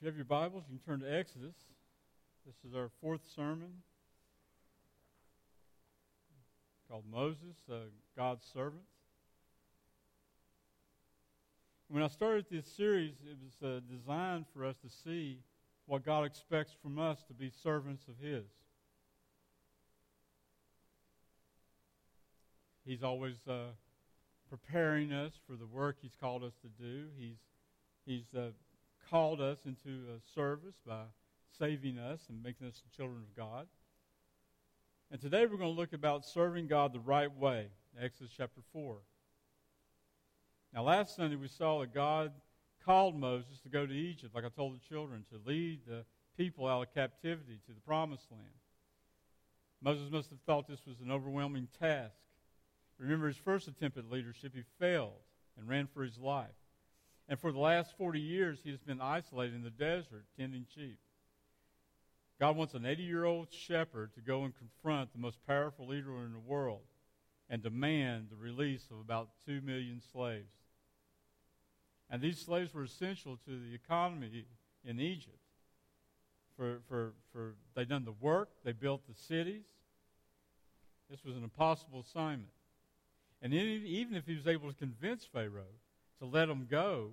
If 0.00 0.04
you 0.04 0.08
have 0.08 0.16
your 0.16 0.24
Bibles, 0.24 0.64
you 0.70 0.78
can 0.78 0.98
turn 0.98 1.00
to 1.00 1.14
Exodus. 1.14 1.56
This 2.46 2.54
is 2.66 2.74
our 2.74 2.88
fourth 3.02 3.20
sermon 3.36 3.82
called 6.88 7.04
Moses, 7.12 7.58
uh, 7.70 7.74
God's 8.16 8.46
servant. 8.54 8.80
When 11.88 12.02
I 12.02 12.08
started 12.08 12.46
this 12.50 12.64
series, 12.66 13.12
it 13.30 13.36
was 13.44 13.62
uh, 13.62 13.80
designed 13.94 14.46
for 14.54 14.64
us 14.64 14.76
to 14.78 14.88
see 14.88 15.40
what 15.84 16.02
God 16.02 16.24
expects 16.24 16.72
from 16.82 16.98
us 16.98 17.22
to 17.24 17.34
be 17.34 17.52
servants 17.62 18.04
of 18.08 18.14
His. 18.26 18.46
He's 22.86 23.02
always 23.02 23.36
uh, 23.46 23.72
preparing 24.48 25.12
us 25.12 25.34
for 25.46 25.56
the 25.56 25.66
work 25.66 25.96
He's 26.00 26.16
called 26.18 26.42
us 26.42 26.54
to 26.62 26.82
do. 26.82 27.04
He's, 27.18 27.36
he's 28.06 28.24
uh, 28.34 28.52
called 29.10 29.40
us 29.40 29.58
into 29.66 30.20
service 30.34 30.76
by 30.86 31.02
saving 31.58 31.98
us 31.98 32.20
and 32.28 32.42
making 32.42 32.68
us 32.68 32.80
the 32.80 32.96
children 32.96 33.18
of 33.18 33.36
God. 33.36 33.66
And 35.10 35.20
today 35.20 35.46
we're 35.46 35.56
going 35.56 35.74
to 35.74 35.80
look 35.80 35.92
about 35.92 36.24
serving 36.24 36.68
God 36.68 36.92
the 36.92 37.00
right 37.00 37.34
way, 37.36 37.66
Exodus 38.00 38.32
chapter 38.36 38.60
4. 38.72 38.98
Now, 40.72 40.84
last 40.84 41.16
Sunday 41.16 41.34
we 41.34 41.48
saw 41.48 41.80
that 41.80 41.92
God 41.92 42.30
called 42.84 43.18
Moses 43.18 43.58
to 43.64 43.68
go 43.68 43.84
to 43.84 43.92
Egypt, 43.92 44.32
like 44.32 44.44
I 44.44 44.48
told 44.48 44.76
the 44.76 44.88
children, 44.88 45.24
to 45.32 45.40
lead 45.44 45.80
the 45.86 46.04
people 46.36 46.68
out 46.68 46.82
of 46.86 46.94
captivity 46.94 47.58
to 47.66 47.72
the 47.72 47.80
promised 47.80 48.30
land. 48.30 48.44
Moses 49.82 50.10
must 50.12 50.30
have 50.30 50.40
thought 50.46 50.68
this 50.68 50.86
was 50.86 51.00
an 51.00 51.10
overwhelming 51.10 51.66
task. 51.80 52.14
Remember 52.98 53.26
his 53.26 53.36
first 53.36 53.66
attempt 53.66 53.98
at 53.98 54.08
leadership, 54.08 54.52
he 54.54 54.62
failed 54.78 55.12
and 55.58 55.68
ran 55.68 55.88
for 55.88 56.04
his 56.04 56.18
life. 56.18 56.59
And 57.30 57.38
for 57.38 57.52
the 57.52 57.60
last 57.60 57.96
40 57.96 58.18
years, 58.18 58.58
he 58.64 58.70
has 58.70 58.80
been 58.80 59.00
isolated 59.00 59.54
in 59.54 59.62
the 59.62 59.70
desert 59.70 60.24
tending 60.36 60.66
sheep. 60.74 60.98
God 62.40 62.56
wants 62.56 62.74
an 62.74 62.84
80 62.84 63.04
year 63.04 63.24
old 63.24 63.52
shepherd 63.52 64.12
to 64.14 64.20
go 64.20 64.42
and 64.42 64.52
confront 64.58 65.12
the 65.12 65.20
most 65.20 65.38
powerful 65.46 65.86
leader 65.86 66.10
in 66.24 66.32
the 66.32 66.40
world 66.40 66.82
and 67.48 67.62
demand 67.62 68.30
the 68.30 68.36
release 68.36 68.88
of 68.90 68.98
about 68.98 69.28
2 69.46 69.60
million 69.60 70.02
slaves. 70.12 70.50
And 72.10 72.20
these 72.20 72.40
slaves 72.40 72.74
were 72.74 72.82
essential 72.82 73.38
to 73.44 73.60
the 73.60 73.74
economy 73.76 74.46
in 74.84 74.98
Egypt. 74.98 75.38
For, 76.56 76.80
for, 76.88 77.12
for 77.32 77.54
they 77.76 77.84
done 77.84 78.04
the 78.04 78.14
work, 78.20 78.48
they 78.64 78.72
built 78.72 79.02
the 79.06 79.14
cities. 79.14 79.66
This 81.08 81.24
was 81.24 81.36
an 81.36 81.44
impossible 81.44 82.00
assignment. 82.00 82.50
And 83.40 83.54
even 83.54 84.16
if 84.16 84.26
he 84.26 84.34
was 84.34 84.48
able 84.48 84.68
to 84.68 84.74
convince 84.74 85.24
Pharaoh 85.24 85.78
to 86.20 86.26
let 86.26 86.46
them 86.46 86.66
go, 86.70 87.10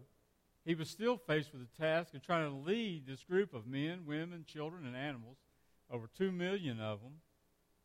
he 0.66 0.76
was 0.76 0.90
still 0.90 1.18
faced 1.18 1.54
with 1.54 1.62
the 1.62 1.82
task 1.82 2.14
of 2.14 2.22
trying 2.22 2.50
to 2.50 2.70
lead 2.70 3.08
this 3.08 3.24
group 3.24 3.54
of 3.54 3.66
men, 3.66 4.02
women, 4.06 4.46
children, 4.46 4.86
and 4.86 4.96
animals, 4.96 5.38
over 5.90 6.10
two 6.18 6.32
million 6.32 6.80
of 6.82 7.02
them, 7.02 7.14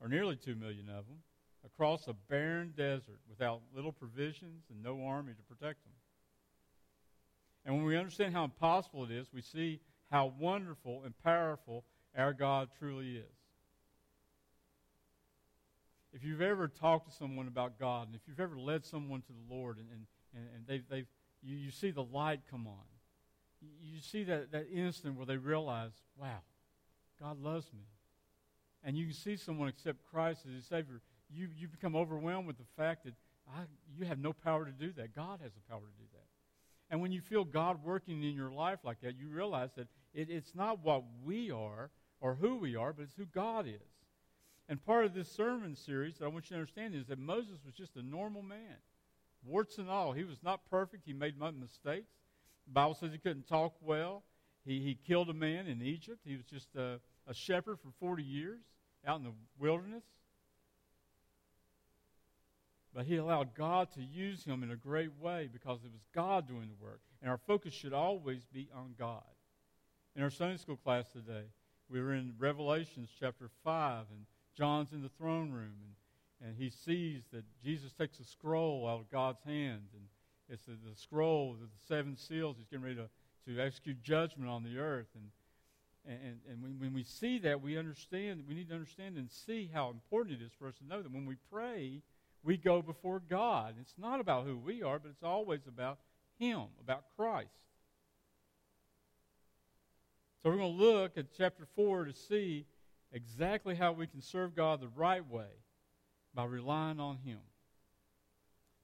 or 0.01 0.09
nearly 0.09 0.37
two 0.37 0.57
million 0.57 0.89
of 0.89 1.07
them, 1.07 1.19
across 1.65 2.09
a 2.09 2.13
barren 2.29 2.75
desert 2.77 3.21
without 3.31 3.61
little 3.75 3.93
provisions 3.93 4.65
and 4.69 4.83
no 4.83 5.05
army 5.05 5.33
to 5.33 5.43
protect 5.43 5.85
them. 5.85 5.93
And 7.65 7.77
when 7.77 7.85
we 7.85 7.97
understand 7.97 8.35
how 8.35 8.43
impossible 8.43 9.05
it 9.05 9.13
is, 9.13 9.29
we 9.33 9.43
see 9.43 9.79
how 10.11 10.33
wonderful 10.39 11.03
and 11.05 11.17
powerful 11.23 11.85
our 12.17 12.33
God 12.33 12.69
truly 12.81 13.17
is. 13.17 13.25
If 16.13 16.25
you've 16.25 16.43
ever 16.43 16.67
talked 16.67 17.09
to 17.09 17.17
someone 17.17 17.47
about 17.47 17.79
God, 17.79 18.09
and 18.09 18.17
if 18.17 18.23
you've 18.27 18.41
ever 18.41 18.59
led 18.59 18.85
someone 18.85 19.23
to 19.23 19.33
the 19.33 19.55
Lord, 19.55 19.79
and, 19.79 19.89
and 19.91 20.07
and, 20.35 20.45
and 20.55 20.67
they've, 20.67 20.85
they've, 20.89 21.07
you, 21.43 21.57
you 21.57 21.71
see 21.71 21.91
the 21.91 22.05
light 22.05 22.41
come 22.51 22.67
on. 22.67 22.85
You 23.83 24.01
see 24.01 24.25
that, 24.25 24.53
that 24.53 24.67
instant 24.73 25.17
where 25.17 25.27
they 25.27 25.37
realize, 25.37 25.93
wow, 26.17 26.41
God 27.21 27.41
loves 27.41 27.67
me. 27.73 27.85
And 28.85 28.97
you 28.97 29.07
can 29.07 29.15
see 29.15 29.37
someone 29.37 29.69
accept 29.69 29.99
Christ 30.11 30.41
as 30.49 30.55
his 30.55 30.67
Savior. 30.67 31.01
You, 31.31 31.49
you 31.57 31.69
become 31.69 31.95
overwhelmed 31.95 32.47
with 32.47 32.59
the 32.59 32.65
fact 32.77 33.05
that 33.05 33.15
I, 33.49 33.63
you 33.97 34.07
have 34.07 34.19
no 34.19 34.33
power 34.33 34.65
to 34.65 34.73
do 34.73 34.93
that. 34.97 35.15
God 35.15 35.41
has 35.43 35.53
the 35.53 35.61
power 35.69 35.81
to 35.81 36.03
do 36.03 36.09
that. 36.13 36.27
And 36.91 37.01
when 37.01 37.13
you 37.13 37.21
feel 37.21 37.45
God 37.45 37.85
working 37.85 38.23
in 38.23 38.35
your 38.35 38.51
life 38.51 38.81
like 38.85 39.01
that, 39.03 39.17
you 39.17 39.29
realize 39.29 39.71
that 39.77 39.87
it, 40.13 40.29
it's 40.29 40.55
not 40.55 40.85
what 40.85 41.05
we 41.25 41.51
are 41.51 41.91
or 42.21 42.35
who 42.35 42.57
we 42.57 42.77
are, 42.77 42.93
but 42.93 43.03
it's 43.05 43.15
who 43.17 43.27
God 43.27 43.67
is. 43.67 43.81
And 44.69 44.85
part 44.85 45.05
of 45.05 45.15
this 45.15 45.31
sermon 45.31 45.77
series 45.77 46.19
that 46.19 46.25
I 46.25 46.29
want 46.29 46.47
you 46.47 46.57
to 46.57 46.61
understand 46.61 46.95
is 46.95 47.07
that 47.07 47.19
Moses 47.19 47.59
was 47.65 47.75
just 47.75 47.97
a 47.97 48.03
normal 48.03 48.43
man 48.43 48.77
warts 49.45 49.79
and 49.79 49.89
all. 49.89 50.13
He 50.13 50.25
was 50.25 50.43
not 50.43 50.61
perfect. 50.71 51.05
He 51.07 51.13
made 51.13 51.39
mistakes. 51.39 52.11
The 52.67 52.73
Bible 52.73 52.95
says 52.95 53.13
he 53.13 53.19
couldn't 53.19 53.49
talk 53.49 53.75
well. 53.81 54.23
He, 54.65 54.81
he 54.81 54.95
killed 54.95 55.29
a 55.31 55.35
man 55.35 55.67
in 55.67 55.83
Egypt. 55.83 56.21
He 56.25 56.37
was 56.37 56.47
just 56.47 56.75
a, 56.77 57.01
a 57.27 57.35
shepherd 57.35 57.79
for 57.81 57.91
40 57.99 58.23
years 58.23 58.61
out 59.07 59.19
in 59.19 59.25
the 59.25 59.33
wilderness. 59.59 60.05
But 62.95 63.07
he 63.07 63.17
allowed 63.17 63.55
God 63.55 63.91
to 63.95 64.03
use 64.03 64.45
him 64.45 64.63
in 64.63 64.71
a 64.71 64.77
great 64.77 65.19
way 65.19 65.49
because 65.51 65.79
it 65.85 65.93
was 65.93 66.03
God 66.15 66.47
doing 66.47 66.69
the 66.69 66.85
work. 66.85 67.01
And 67.21 67.31
our 67.31 67.39
focus 67.39 67.73
should 67.73 67.95
always 67.95 68.45
be 68.53 68.69
on 68.75 68.95
God. 68.99 69.23
In 70.15 70.23
our 70.23 70.31
Sunday 70.31 70.59
school 70.59 70.77
class 70.77 71.11
today, 71.11 71.47
we 71.89 72.01
were 72.01 72.13
in 72.13 72.35
Revelations 72.39 73.09
chapter 73.19 73.51
5, 73.65 74.07
and 74.11 74.27
John's 74.55 74.93
in 74.93 75.03
the 75.03 75.09
throne 75.09 75.51
room, 75.51 75.73
and 75.83 75.95
and 76.45 76.57
he 76.57 76.71
sees 76.71 77.23
that 77.33 77.45
Jesus 77.65 77.93
takes 77.93 78.19
a 78.19 78.25
scroll 78.25 78.89
out 78.89 79.01
of 79.01 79.11
God's 79.11 79.43
hand, 79.45 79.83
and 79.95 80.03
it's 80.49 80.65
the, 80.65 80.73
the 80.73 80.97
scroll 80.97 81.51
with 81.51 81.61
the 81.61 81.87
seven 81.87 82.17
seals. 82.17 82.57
He's 82.59 82.67
getting 82.67 82.85
ready 82.85 82.97
to, 82.97 83.09
to 83.47 83.61
execute 83.61 84.03
judgment 84.03 84.51
on 84.51 84.65
the 84.65 84.79
earth. 84.79 85.07
And, 85.15 86.19
and, 86.25 86.39
and 86.51 86.63
when, 86.63 86.81
when 86.81 86.95
we 86.95 87.05
see 87.05 87.39
that, 87.41 87.63
we 87.63 87.79
understand, 87.79 88.43
we 88.49 88.55
need 88.55 88.69
to 88.69 88.75
understand 88.75 89.17
and 89.17 89.31
see 89.31 89.71
how 89.73 89.91
important 89.91 90.41
it 90.41 90.45
is 90.45 90.51
for 90.59 90.67
us 90.67 90.75
to 90.77 90.87
know 90.87 91.01
that 91.01 91.13
when 91.13 91.27
we 91.27 91.37
pray, 91.51 92.03
we 92.43 92.57
go 92.57 92.83
before 92.83 93.23
God. 93.31 93.77
It's 93.81 93.95
not 93.97 94.21
about 94.21 94.45
who 94.45 94.59
we 94.59 94.83
are, 94.83 94.99
but 94.99 95.11
it's 95.11 95.23
always 95.23 95.61
about 95.69 95.99
Him, 96.39 96.63
about 96.83 97.05
Christ. 97.17 97.51
So 100.43 100.51
we're 100.51 100.57
going 100.57 100.77
to 100.77 100.85
look 100.85 101.17
at 101.17 101.27
chapter 101.39 101.69
4 101.77 102.07
to 102.07 102.13
see 102.13 102.67
exactly 103.13 103.77
how 103.77 103.93
we 103.93 104.09
can 104.09 104.21
serve 104.21 104.57
God 104.57 104.81
the 104.81 104.89
right 104.89 105.25
way 105.31 105.47
by 106.35 106.45
relying 106.45 107.01
on 107.01 107.19
Him. 107.19 107.39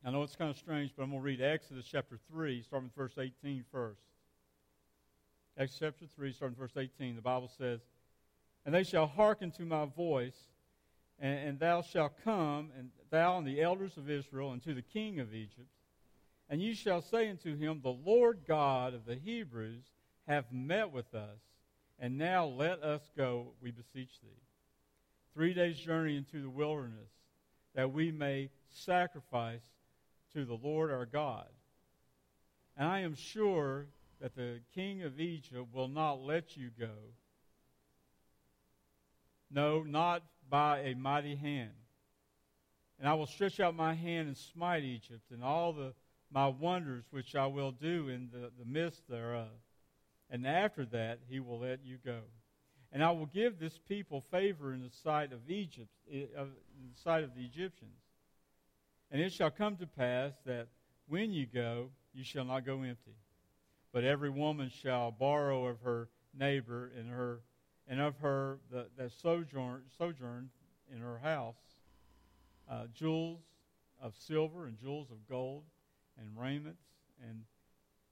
I 0.04 0.10
know 0.10 0.22
it's 0.22 0.36
kind 0.36 0.50
of 0.50 0.56
strange, 0.56 0.92
but 0.96 1.02
I'm 1.02 1.10
going 1.10 1.20
to 1.20 1.24
read 1.24 1.40
Exodus 1.40 1.86
chapter 1.90 2.18
3, 2.30 2.62
starting 2.62 2.88
with 2.88 2.94
verse 2.94 3.18
18 3.18 3.64
first. 3.72 4.00
Exodus 5.56 5.78
chapter 5.80 6.06
3, 6.14 6.32
starting 6.32 6.56
verse 6.56 6.76
18, 6.76 7.16
the 7.16 7.22
Bible 7.22 7.50
says, 7.58 7.80
And 8.64 8.74
they 8.74 8.84
shall 8.84 9.06
hearken 9.06 9.50
to 9.52 9.62
my 9.62 9.86
voice, 9.86 10.36
and, 11.18 11.48
and 11.48 11.58
thou 11.58 11.82
shalt 11.82 12.12
come, 12.22 12.70
and 12.78 12.90
thou 13.10 13.38
and 13.38 13.46
the 13.46 13.60
elders 13.60 13.96
of 13.96 14.08
Israel, 14.08 14.52
and 14.52 14.62
to 14.62 14.74
the 14.74 14.82
king 14.82 15.18
of 15.18 15.34
Egypt, 15.34 15.68
and 16.48 16.62
ye 16.62 16.74
shall 16.74 17.02
say 17.02 17.28
unto 17.28 17.56
him, 17.56 17.80
The 17.82 17.90
Lord 17.90 18.40
God 18.46 18.94
of 18.94 19.04
the 19.04 19.16
Hebrews 19.16 19.84
have 20.28 20.52
met 20.52 20.92
with 20.92 21.12
us, 21.14 21.40
and 21.98 22.16
now 22.16 22.46
let 22.46 22.82
us 22.82 23.02
go, 23.16 23.48
we 23.60 23.70
beseech 23.70 24.20
thee. 24.22 24.42
Three 25.34 25.54
days' 25.54 25.78
journey 25.78 26.16
into 26.16 26.40
the 26.40 26.50
wilderness 26.50 27.10
that 27.78 27.92
we 27.92 28.10
may 28.10 28.50
sacrifice 28.70 29.62
to 30.32 30.44
the 30.44 30.58
Lord 30.60 30.90
our 30.90 31.06
God. 31.06 31.46
And 32.76 32.88
I 32.88 33.02
am 33.02 33.14
sure 33.14 33.86
that 34.20 34.34
the 34.34 34.58
king 34.74 35.04
of 35.04 35.20
Egypt 35.20 35.68
will 35.72 35.86
not 35.86 36.20
let 36.20 36.56
you 36.56 36.70
go. 36.76 36.90
No, 39.48 39.84
not 39.84 40.24
by 40.50 40.80
a 40.80 40.96
mighty 40.96 41.36
hand. 41.36 41.70
And 42.98 43.08
I 43.08 43.14
will 43.14 43.26
stretch 43.26 43.60
out 43.60 43.76
my 43.76 43.94
hand 43.94 44.26
and 44.26 44.36
smite 44.36 44.82
Egypt 44.82 45.30
and 45.30 45.44
all 45.44 45.72
the 45.72 45.94
my 46.32 46.48
wonders 46.48 47.04
which 47.12 47.36
I 47.36 47.46
will 47.46 47.70
do 47.70 48.08
in 48.08 48.28
the, 48.32 48.50
the 48.58 48.64
midst 48.66 49.08
thereof. 49.08 49.52
And 50.28 50.48
after 50.48 50.84
that 50.86 51.20
he 51.28 51.38
will 51.38 51.60
let 51.60 51.84
you 51.84 51.98
go. 52.04 52.22
And 52.92 53.04
I 53.04 53.10
will 53.10 53.26
give 53.26 53.58
this 53.58 53.78
people 53.88 54.22
favor 54.30 54.72
in 54.72 54.82
the 54.82 54.90
sight 55.02 55.32
of 55.32 55.50
Egypt, 55.50 55.90
eh, 56.10 56.24
in 56.36 56.90
the 56.94 57.00
sight 57.02 57.22
of 57.22 57.34
the 57.34 57.42
Egyptians. 57.42 58.00
And 59.10 59.20
it 59.20 59.32
shall 59.32 59.50
come 59.50 59.76
to 59.76 59.86
pass 59.86 60.32
that 60.46 60.68
when 61.06 61.32
you 61.32 61.46
go, 61.46 61.90
you 62.14 62.24
shall 62.24 62.44
not 62.44 62.64
go 62.64 62.82
empty. 62.82 63.16
But 63.92 64.04
every 64.04 64.30
woman 64.30 64.70
shall 64.70 65.10
borrow 65.10 65.66
of 65.66 65.80
her 65.80 66.08
neighbor 66.34 66.92
and 66.96 67.10
her 67.10 67.40
and 67.90 68.00
of 68.00 68.18
her 68.18 68.58
that, 68.70 68.96
that 68.98 69.12
sojourn, 69.12 69.82
sojourn 69.96 70.50
in 70.92 71.00
her 71.00 71.18
house 71.18 71.56
uh, 72.70 72.84
jewels 72.94 73.40
of 74.00 74.14
silver 74.16 74.66
and 74.66 74.78
jewels 74.78 75.10
of 75.10 75.26
gold 75.28 75.64
and 76.18 76.28
raiments, 76.36 76.82
and 77.26 77.42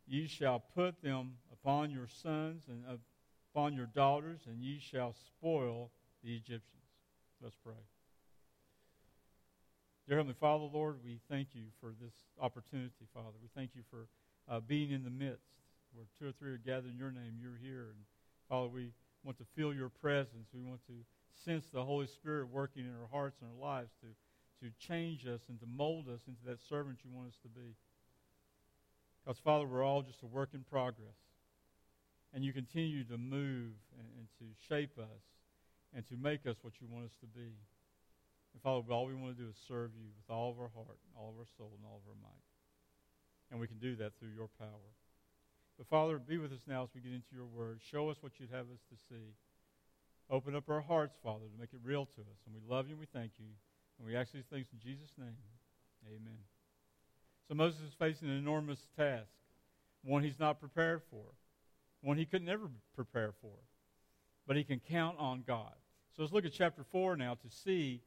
ye 0.07 0.27
shall 0.27 0.63
put 0.75 1.01
them 1.03 1.35
upon 1.53 1.91
your 1.91 2.09
sons 2.09 2.63
and 2.69 2.85
upon 3.57 3.73
your 3.73 3.87
daughters, 3.87 4.41
and 4.47 4.61
ye 4.61 4.79
shall 4.79 5.15
spoil 5.15 5.91
the 6.23 6.37
Egyptians. 6.37 6.93
Let's 7.43 7.57
pray. 7.65 7.73
Dear 10.07 10.19
Heavenly 10.19 10.37
Father, 10.39 10.69
Lord, 10.71 10.97
we 11.03 11.21
thank 11.31 11.49
you 11.55 11.63
for 11.81 11.95
this 11.99 12.13
opportunity, 12.39 13.09
Father. 13.15 13.33
We 13.41 13.49
thank 13.57 13.71
you 13.75 13.81
for 13.91 14.09
uh, 14.47 14.61
being 14.61 14.91
in 14.91 15.05
the 15.05 15.11
midst. 15.11 15.49
where 15.95 16.05
two 16.19 16.29
or 16.29 16.33
three 16.33 16.53
are 16.53 16.59
gathered 16.59 16.91
in 16.93 16.99
your 16.99 17.11
name, 17.11 17.39
you're 17.41 17.57
here. 17.57 17.95
And 17.97 18.05
Father, 18.47 18.69
we 18.69 18.93
want 19.25 19.39
to 19.39 19.47
feel 19.57 19.73
your 19.73 19.89
presence. 19.89 20.49
We 20.53 20.61
want 20.61 20.81
to 20.89 20.93
sense 21.43 21.65
the 21.73 21.83
Holy 21.83 22.09
Spirit 22.09 22.51
working 22.53 22.85
in 22.85 22.93
our 23.01 23.09
hearts 23.11 23.39
and 23.41 23.49
our 23.49 23.67
lives 23.67 23.89
to, 24.03 24.67
to 24.67 24.87
change 24.87 25.27
us 25.27 25.41
and 25.49 25.59
to 25.61 25.67
mold 25.67 26.09
us 26.13 26.21
into 26.29 26.45
that 26.45 26.59
servant 26.69 26.99
you 27.03 27.11
want 27.11 27.29
us 27.29 27.39
to 27.41 27.49
be. 27.49 27.75
Because, 29.25 29.41
Father, 29.41 29.67
we're 29.67 29.83
all 29.83 30.03
just 30.03 30.23
a 30.23 30.27
work 30.27 30.51
in 30.53 30.61
progress. 30.61 31.17
And 32.37 32.45
you 32.45 32.53
continue 32.53 33.01
to 33.09 33.17
move 33.17 33.73
and, 33.97 34.09
and 34.21 34.29
to 34.37 34.45
shape 34.69 35.01
us 35.01 35.25
and 35.97 36.05
to 36.13 36.21
make 36.21 36.45
us 36.45 36.61
what 36.61 36.77
you 36.85 36.87
want 36.87 37.09
us 37.09 37.17
to 37.25 37.27
be. 37.27 37.57
And 38.53 38.61
Father, 38.61 38.85
all 38.93 39.09
we 39.09 39.17
want 39.17 39.37
to 39.37 39.43
do 39.43 39.49
is 39.49 39.57
serve 39.65 39.97
you 39.97 40.13
with 40.13 40.29
all 40.29 40.53
of 40.53 40.61
our 40.61 40.69
heart, 40.77 41.01
and 41.01 41.17
all 41.17 41.33
of 41.33 41.41
our 41.41 41.49
soul, 41.57 41.73
and 41.73 41.85
all 41.89 42.05
of 42.05 42.07
our 42.13 42.21
might. 42.21 42.45
And 43.51 43.57
we 43.57 43.67
can 43.67 43.81
do 43.81 43.97
that 43.97 44.13
through 44.21 44.37
your 44.37 44.53
power. 44.61 44.93
But 45.81 45.89
Father, 45.89 46.21
be 46.21 46.37
with 46.37 46.53
us 46.53 46.61
now 46.69 46.85
as 46.85 46.93
we 46.93 47.01
get 47.01 47.17
into 47.17 47.33
your 47.33 47.49
word. 47.49 47.81
Show 47.91 48.13
us 48.13 48.21
what 48.21 48.33
you'd 48.37 48.53
have 48.53 48.69
us 48.69 48.85
to 48.93 48.97
see. 49.09 49.33
Open 50.29 50.55
up 50.57 50.69
our 50.69 50.81
hearts, 50.81 51.17
Father, 51.25 51.49
to 51.49 51.61
make 51.61 51.73
it 51.73 51.81
real 51.85 52.05
to 52.05 52.21
us. 52.21 52.41
And 52.45 52.53
we 52.53 52.61
love 52.69 52.85
you 52.85 52.93
and 52.93 53.01
we 53.01 53.09
thank 53.13 53.33
you. 53.39 53.49
And 53.97 54.05
we 54.05 54.17
ask 54.17 54.33
these 54.33 54.49
things 54.53 54.67
in 54.73 54.81
Jesus' 54.81 55.13
name. 55.17 55.41
Amen. 56.09 56.45
So 57.49 57.55
Moses 57.55 57.81
is 57.81 57.95
facing 57.99 58.29
an 58.29 58.37
enormous 58.37 58.81
task, 58.97 59.33
one 60.05 60.23
he's 60.23 60.41
not 60.41 60.61
prepared 60.61 61.01
for, 61.11 61.25
one 62.07 62.17
he 62.17 62.25
could 62.25 62.45
never 62.45 62.71
prepare 62.95 63.33
for. 63.43 63.51
But 64.47 64.57
he 64.57 64.63
can 64.63 64.81
count 64.89 65.19
on 65.19 65.43
God. 65.45 65.73
So 66.15 66.23
let's 66.23 66.33
look 66.33 66.45
at 66.45 66.53
chapter 66.53 66.85
4 66.93 67.17
now 67.17 67.35
to 67.35 67.51
see 67.51 68.01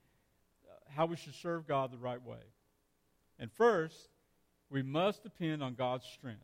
uh, 0.66 0.72
how 0.96 1.06
we 1.06 1.18
should 1.18 1.36
serve 1.36 1.68
God 1.68 1.92
the 1.92 1.98
right 1.98 2.24
way. 2.24 2.40
And 3.40 3.52
first, 3.52 4.08
we 4.70 4.82
must 4.82 5.24
depend 5.24 5.62
on 5.62 5.76
God's 5.76 6.06
strength. 6.06 6.40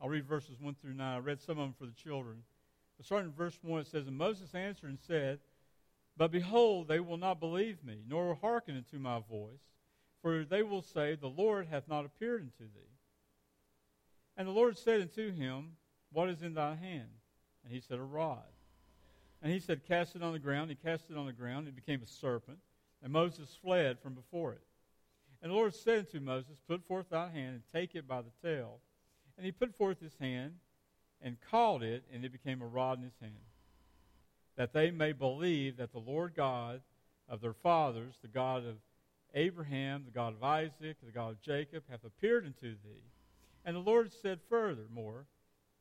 I'll 0.00 0.08
read 0.08 0.24
verses 0.24 0.60
1 0.60 0.76
through 0.80 0.94
9. 0.94 1.16
I 1.16 1.18
read 1.18 1.40
some 1.40 1.58
of 1.58 1.64
them 1.64 1.74
for 1.76 1.86
the 1.86 2.00
children. 2.00 2.44
But 2.96 3.06
starting 3.06 3.30
in 3.30 3.34
verse 3.34 3.58
1, 3.60 3.80
it 3.80 3.86
says, 3.88 4.06
And 4.06 4.16
Moses 4.16 4.54
answered 4.54 4.90
and 4.90 5.00
said, 5.04 5.40
But 6.16 6.30
behold, 6.30 6.86
they 6.86 7.00
will 7.00 7.16
not 7.16 7.40
believe 7.40 7.82
me, 7.82 8.02
nor 8.08 8.28
will 8.28 8.34
hearken 8.36 8.76
unto 8.76 9.00
my 9.00 9.18
voice, 9.28 9.66
for 10.22 10.44
they 10.44 10.62
will 10.62 10.82
say, 10.82 11.16
The 11.16 11.26
Lord 11.26 11.66
hath 11.66 11.88
not 11.88 12.04
appeared 12.04 12.42
unto 12.42 12.72
thee. 12.72 12.94
And 14.36 14.46
the 14.46 14.52
Lord 14.52 14.78
said 14.78 15.00
unto 15.00 15.32
him, 15.32 15.72
What 16.12 16.28
is 16.28 16.42
in 16.42 16.54
thy 16.54 16.74
hand? 16.74 17.08
And 17.64 17.72
he 17.72 17.80
said, 17.80 17.98
A 17.98 18.02
rod. 18.02 18.42
And 19.42 19.52
he 19.52 19.60
said, 19.60 19.86
Cast 19.86 20.16
it 20.16 20.22
on 20.22 20.32
the 20.32 20.38
ground. 20.38 20.70
He 20.70 20.76
cast 20.76 21.10
it 21.10 21.16
on 21.16 21.26
the 21.26 21.32
ground. 21.32 21.68
It 21.68 21.76
became 21.76 22.02
a 22.02 22.06
serpent. 22.06 22.58
And 23.02 23.12
Moses 23.12 23.56
fled 23.62 23.98
from 24.00 24.14
before 24.14 24.52
it. 24.52 24.62
And 25.42 25.52
the 25.52 25.56
Lord 25.56 25.74
said 25.74 26.00
unto 26.00 26.20
Moses, 26.20 26.58
Put 26.66 26.86
forth 26.86 27.10
thy 27.10 27.28
hand 27.28 27.54
and 27.54 27.62
take 27.72 27.94
it 27.94 28.08
by 28.08 28.22
the 28.22 28.48
tail. 28.48 28.80
And 29.36 29.46
he 29.46 29.52
put 29.52 29.76
forth 29.76 30.00
his 30.00 30.16
hand 30.18 30.54
and 31.22 31.36
called 31.50 31.82
it, 31.82 32.04
and 32.12 32.24
it 32.24 32.32
became 32.32 32.62
a 32.62 32.66
rod 32.66 32.98
in 32.98 33.04
his 33.04 33.18
hand. 33.20 33.34
That 34.56 34.72
they 34.72 34.90
may 34.90 35.12
believe 35.12 35.76
that 35.76 35.92
the 35.92 35.98
Lord 35.98 36.34
God 36.34 36.80
of 37.28 37.40
their 37.40 37.52
fathers, 37.52 38.14
the 38.20 38.28
God 38.28 38.64
of 38.64 38.76
Abraham, 39.34 40.04
the 40.04 40.10
God 40.10 40.34
of 40.34 40.42
Isaac, 40.42 40.96
the 41.04 41.12
God 41.12 41.30
of 41.30 41.42
Jacob, 41.42 41.84
hath 41.88 42.04
appeared 42.04 42.46
unto 42.46 42.72
thee. 42.72 43.04
And 43.64 43.76
the 43.76 43.80
Lord 43.80 44.12
said 44.12 44.40
furthermore, 44.48 45.26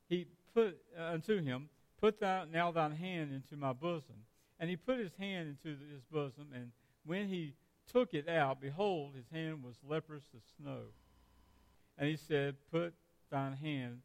He 0.07 0.27
put 0.53 0.77
uh, 0.97 1.13
unto 1.13 1.41
him, 1.41 1.69
Put 1.99 2.19
thou 2.19 2.45
now 2.45 2.71
thine 2.71 2.91
hand 2.91 3.33
into 3.33 3.55
my 3.55 3.73
bosom. 3.73 4.15
And 4.59 4.69
he 4.69 4.75
put 4.75 4.99
his 4.99 5.13
hand 5.19 5.49
into 5.49 5.77
his 5.91 6.03
bosom, 6.11 6.47
and 6.53 6.71
when 7.05 7.27
he 7.27 7.53
took 7.91 8.13
it 8.13 8.27
out, 8.27 8.59
behold, 8.59 9.13
his 9.15 9.27
hand 9.31 9.63
was 9.63 9.75
leprous 9.87 10.23
as 10.35 10.41
snow. 10.59 10.79
And 11.97 12.09
he 12.09 12.17
said, 12.17 12.55
Put 12.71 12.93
thine 13.29 13.53
hand 13.53 14.01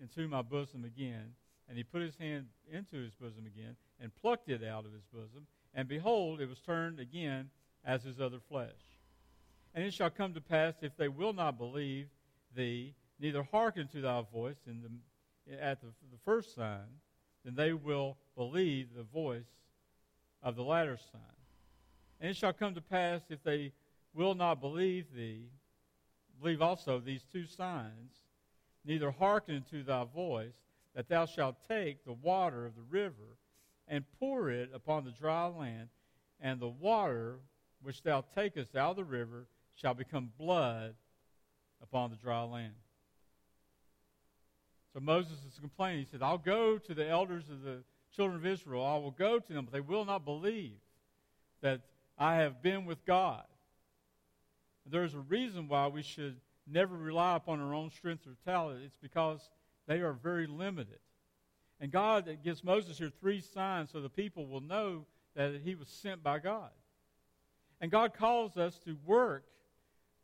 into 0.00 0.28
my 0.28 0.42
bosom 0.42 0.84
again. 0.84 1.34
And 1.68 1.76
he 1.76 1.84
put 1.84 2.00
his 2.00 2.16
hand 2.16 2.46
into 2.72 2.96
his 2.96 3.14
bosom 3.14 3.44
again, 3.46 3.76
and 4.00 4.14
plucked 4.14 4.48
it 4.48 4.64
out 4.64 4.86
of 4.86 4.92
his 4.92 5.04
bosom. 5.12 5.46
And 5.74 5.86
behold, 5.86 6.40
it 6.40 6.48
was 6.48 6.60
turned 6.60 6.98
again 6.98 7.50
as 7.84 8.04
his 8.04 8.20
other 8.20 8.38
flesh. 8.48 8.70
And 9.74 9.84
it 9.84 9.92
shall 9.92 10.10
come 10.10 10.32
to 10.34 10.40
pass, 10.40 10.74
if 10.80 10.96
they 10.96 11.08
will 11.08 11.34
not 11.34 11.58
believe 11.58 12.08
thee, 12.56 12.94
neither 13.20 13.42
hearken 13.42 13.86
to 13.88 14.00
thy 14.00 14.22
voice 14.32 14.56
in 14.66 14.80
the, 14.80 14.88
at 15.60 15.80
the, 15.80 15.88
the 16.10 16.18
first 16.24 16.54
sign, 16.54 16.86
then 17.44 17.54
they 17.54 17.72
will 17.72 18.16
believe 18.36 18.88
the 18.94 19.02
voice 19.02 19.46
of 20.42 20.56
the 20.56 20.62
latter 20.62 20.98
sign. 21.12 21.22
And 22.20 22.30
it 22.30 22.36
shall 22.36 22.52
come 22.52 22.74
to 22.74 22.80
pass, 22.80 23.22
if 23.30 23.42
they 23.42 23.72
will 24.14 24.34
not 24.34 24.60
believe 24.60 25.06
thee, 25.14 25.46
believe 26.40 26.62
also 26.62 27.00
these 27.00 27.24
two 27.32 27.46
signs, 27.46 28.22
neither 28.84 29.10
hearken 29.10 29.64
to 29.70 29.82
thy 29.82 30.04
voice, 30.04 30.54
that 30.94 31.08
thou 31.08 31.26
shalt 31.26 31.56
take 31.68 32.04
the 32.04 32.12
water 32.12 32.66
of 32.66 32.74
the 32.74 32.82
river 32.82 33.36
and 33.86 34.04
pour 34.18 34.50
it 34.50 34.70
upon 34.74 35.04
the 35.04 35.10
dry 35.10 35.46
land, 35.46 35.88
and 36.40 36.60
the 36.60 36.68
water 36.68 37.38
which 37.82 38.02
thou 38.02 38.24
takest 38.34 38.76
out 38.76 38.90
of 38.90 38.96
the 38.96 39.04
river 39.04 39.46
shall 39.74 39.94
become 39.94 40.30
blood 40.38 40.94
upon 41.82 42.10
the 42.10 42.16
dry 42.16 42.42
land. 42.42 42.74
So 44.98 45.04
Moses 45.04 45.38
is 45.46 45.60
complaining. 45.60 46.00
He 46.00 46.10
said, 46.10 46.22
I'll 46.22 46.38
go 46.38 46.76
to 46.76 46.92
the 46.92 47.08
elders 47.08 47.48
of 47.50 47.62
the 47.62 47.84
children 48.16 48.36
of 48.36 48.44
Israel. 48.44 48.84
I 48.84 48.96
will 48.96 49.12
go 49.12 49.38
to 49.38 49.52
them, 49.52 49.64
but 49.64 49.72
they 49.72 49.78
will 49.78 50.04
not 50.04 50.24
believe 50.24 50.74
that 51.60 51.82
I 52.18 52.38
have 52.38 52.62
been 52.62 52.84
with 52.84 53.04
God. 53.04 53.44
There's 54.84 55.14
a 55.14 55.20
reason 55.20 55.68
why 55.68 55.86
we 55.86 56.02
should 56.02 56.40
never 56.66 56.96
rely 56.96 57.36
upon 57.36 57.60
our 57.60 57.74
own 57.74 57.92
strength 57.92 58.26
or 58.26 58.34
talent. 58.44 58.80
It's 58.84 58.96
because 59.00 59.48
they 59.86 60.00
are 60.00 60.14
very 60.14 60.48
limited. 60.48 60.98
And 61.78 61.92
God 61.92 62.28
gives 62.42 62.64
Moses 62.64 62.98
here 62.98 63.12
three 63.20 63.40
signs 63.40 63.92
so 63.92 64.00
the 64.00 64.08
people 64.08 64.48
will 64.48 64.62
know 64.62 65.06
that 65.36 65.60
he 65.62 65.76
was 65.76 65.86
sent 65.86 66.24
by 66.24 66.40
God. 66.40 66.70
And 67.80 67.88
God 67.88 68.14
calls 68.14 68.56
us 68.56 68.80
to 68.80 68.96
work 69.06 69.44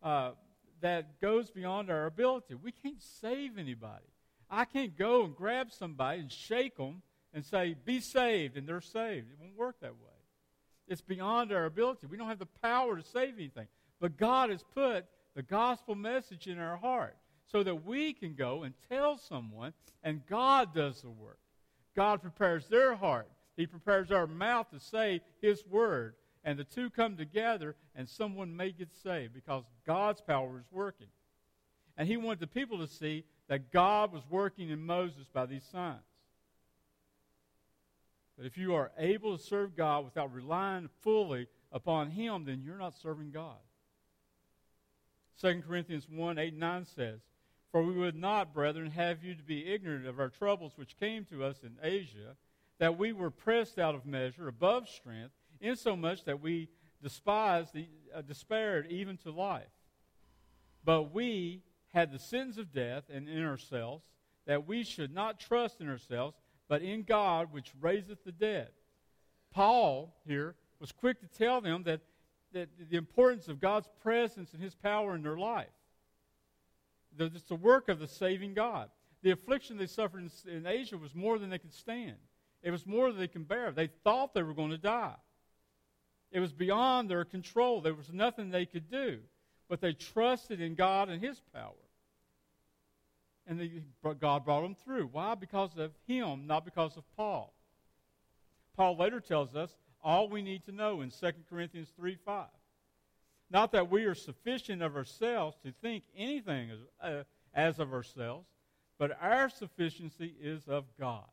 uh, 0.03 0.33
that 0.81 1.21
goes 1.21 1.49
beyond 1.49 1.91
our 1.91 2.07
ability. 2.07 2.57
We 2.57 2.73
can't 2.73 3.01
save 3.01 3.57
anybody. 3.57 4.03
I 4.51 4.65
can't 4.65 4.97
go 4.97 5.25
and 5.25 5.35
grab 5.35 5.73
somebody 5.73 6.21
and 6.21 6.31
shake 6.31 6.77
them 6.77 7.03
and 7.33 7.45
say, 7.45 7.75
be 7.85 8.01
saved, 8.01 8.57
and 8.57 8.69
they're 8.69 8.81
saved. 8.81 9.27
It 9.31 9.39
won't 9.41 9.57
work 9.57 9.77
that 9.81 9.93
way. 9.93 10.11
It's 10.87 11.01
beyond 11.01 11.53
our 11.53 11.65
ability. 11.65 12.07
We 12.07 12.17
don't 12.17 12.29
have 12.29 12.39
the 12.39 12.47
power 12.47 12.97
to 12.97 13.03
save 13.03 13.35
anything. 13.35 13.67
But 14.01 14.17
God 14.17 14.51
has 14.51 14.63
put 14.75 15.07
the 15.35 15.43
gospel 15.43 15.95
message 15.95 16.47
in 16.47 16.59
our 16.59 16.77
heart 16.77 17.17
so 17.47 17.63
that 17.63 17.85
we 17.85 18.13
can 18.13 18.35
go 18.35 18.63
and 18.63 18.75
tell 18.89 19.19
someone, 19.19 19.73
and 20.03 20.27
God 20.27 20.75
does 20.75 21.03
the 21.03 21.11
work. 21.11 21.39
God 21.97 22.21
prepares 22.23 22.69
their 22.69 22.95
heart. 22.95 23.31
He 23.57 23.67
prepares 23.67 24.11
our 24.11 24.27
mouth 24.27 24.71
to 24.71 24.81
say 24.81 25.21
His 25.41 25.65
word. 25.67 26.15
And 26.45 26.59
the 26.59 26.65
two 26.65 26.91
come 26.91 27.17
together, 27.17 27.75
and 27.95 28.09
someone 28.09 28.55
may 28.55 28.71
get 28.71 28.93
saved 29.03 29.33
because 29.33 29.65
God's 29.87 30.21
power 30.21 30.59
is 30.59 30.67
working. 30.71 31.07
And 31.97 32.07
He 32.07 32.17
wanted 32.17 32.41
the 32.41 32.47
people 32.47 32.79
to 32.79 32.87
see 32.87 33.25
that 33.49 33.73
God 33.73 34.13
was 34.13 34.23
working 34.29 34.71
in 34.71 34.85
Moses 34.85 35.27
by 35.33 35.47
these 35.47 35.65
signs. 35.71 36.01
But 38.37 38.47
if 38.47 38.59
you 38.59 38.75
are 38.75 38.91
able 38.99 39.37
to 39.37 39.43
serve 39.43 39.77
God 39.77 40.05
without 40.05 40.33
relying 40.33 40.89
fully 41.03 41.47
upon 41.71 42.11
Him, 42.11 42.45
then 42.45 42.63
you're 42.65 42.79
not 42.79 42.97
serving 42.97 43.31
God. 43.31 43.59
2 45.41 45.63
Corinthians 45.67 46.09
1 46.09 46.39
8 46.39 46.55
9 46.55 46.85
says, 46.85 47.21
For 47.71 47.83
we 47.83 47.93
would 47.93 48.17
not, 48.17 48.55
brethren, 48.55 48.91
have 48.91 49.23
you 49.23 49.35
to 49.35 49.43
be 49.43 49.73
ignorant 49.73 50.07
of 50.07 50.19
our 50.19 50.29
troubles 50.29 50.73
which 50.77 50.99
came 50.99 51.25
to 51.27 51.45
us 51.45 51.63
in 51.63 51.77
Asia, 51.83 52.37
that 52.79 52.99
we 52.99 53.13
were 53.13 53.31
pressed 53.31 53.79
out 53.79 53.95
of 53.95 54.07
measure, 54.07 54.49
above 54.49 54.89
strength, 54.89 55.35
insomuch 55.61 56.25
that 56.25 56.41
we 56.41 56.69
despised 57.03 57.73
the, 57.73 57.87
uh, 58.15 58.23
despaired 58.23 58.87
even 58.91 59.17
to 59.19 59.31
life. 59.31 59.65
But 60.85 61.15
we 61.15 61.63
had 61.95 62.11
the 62.11 62.19
sins 62.19 62.59
of 62.59 62.73
death 62.73 63.05
and 63.09 63.29
in 63.29 63.45
ourselves, 63.45 64.05
that 64.47 64.67
we 64.67 64.83
should 64.83 65.15
not 65.15 65.39
trust 65.39 65.81
in 65.81 65.89
ourselves, 65.89 66.37
but 66.69 66.83
in 66.83 67.05
God 67.05 67.53
which 67.53 67.73
raiseth 67.81 68.25
the 68.25 68.33
dead. 68.33 68.69
Paul 69.53 70.13
here 70.27 70.57
was 70.81 70.91
quick 70.91 71.21
to 71.21 71.29
tell 71.29 71.61
them 71.61 71.85
that, 71.85 72.01
that 72.53 72.69
the 72.91 72.97
importance 72.97 73.47
of 73.47 73.61
God's 73.61 73.89
presence 74.03 74.53
and 74.53 74.63
his 74.63 74.75
power 74.75 75.15
in 75.15 75.23
their 75.23 75.39
life. 75.39 75.69
That 77.17 77.35
it's 77.35 77.45
the 77.45 77.55
work 77.55 77.89
of 77.89 78.01
the 78.01 78.09
saving 78.09 78.55
God. 78.55 78.91
The 79.23 79.31
affliction 79.31 79.79
they 79.79 79.87
suffered 79.87 80.29
in, 80.47 80.53
in 80.53 80.67
Asia 80.67 80.99
was 80.99 81.15
more 81.15 81.39
than 81.39 81.49
they 81.49 81.59
could 81.59 81.73
stand. 81.73 82.17
It 82.65 82.73
was 82.73 82.87
more 82.87 83.11
than 83.13 83.21
they 83.21 83.29
can 83.29 83.45
bear. 83.45 83.71
They 83.71 83.89
thought 84.03 84.35
they 84.35 84.43
were 84.43 84.53
going 84.53 84.71
to 84.71 84.79
die. 84.79 85.15
It 86.33 86.41
was 86.41 86.53
beyond 86.53 87.09
their 87.09 87.25
control. 87.25 87.81
There 87.81 87.95
was 87.95 88.13
nothing 88.13 88.51
they 88.51 88.67
could 88.67 88.91
do. 88.91 89.21
But 89.69 89.81
they 89.81 89.93
trusted 89.93 90.61
in 90.61 90.75
God 90.75 91.09
and 91.09 91.23
His 91.23 91.41
power 91.53 91.75
and 93.47 93.85
God 94.21 94.45
brought 94.45 94.63
them 94.63 94.75
through. 94.85 95.09
Why? 95.13 95.35
Because 95.35 95.77
of 95.77 95.93
him, 96.07 96.47
not 96.47 96.65
because 96.65 96.97
of 96.97 97.05
Paul. 97.17 97.55
Paul 98.77 98.97
later 98.97 99.21
tells 99.21 99.55
us 99.55 99.77
all 100.03 100.29
we 100.29 100.43
need 100.43 100.65
to 100.67 100.73
know 100.73 101.01
in 101.01 101.11
2 101.11 101.31
Corinthians 101.49 101.89
3 101.97 102.17
5. 102.25 102.47
Not 103.51 103.73
that 103.73 103.91
we 103.91 104.05
are 104.05 104.15
sufficient 104.15 104.83
of 104.83 104.97
ourselves 104.97 105.57
to 105.65 105.73
think 105.83 106.05
anything 106.17 106.71
as, 106.71 106.79
uh, 107.01 107.23
as 107.55 107.79
of 107.79 107.93
ourselves, 107.93 108.47
but 108.99 109.17
our 109.21 109.49
sufficiency 109.49 110.35
is 110.41 110.67
of 110.67 110.85
God. 110.99 111.27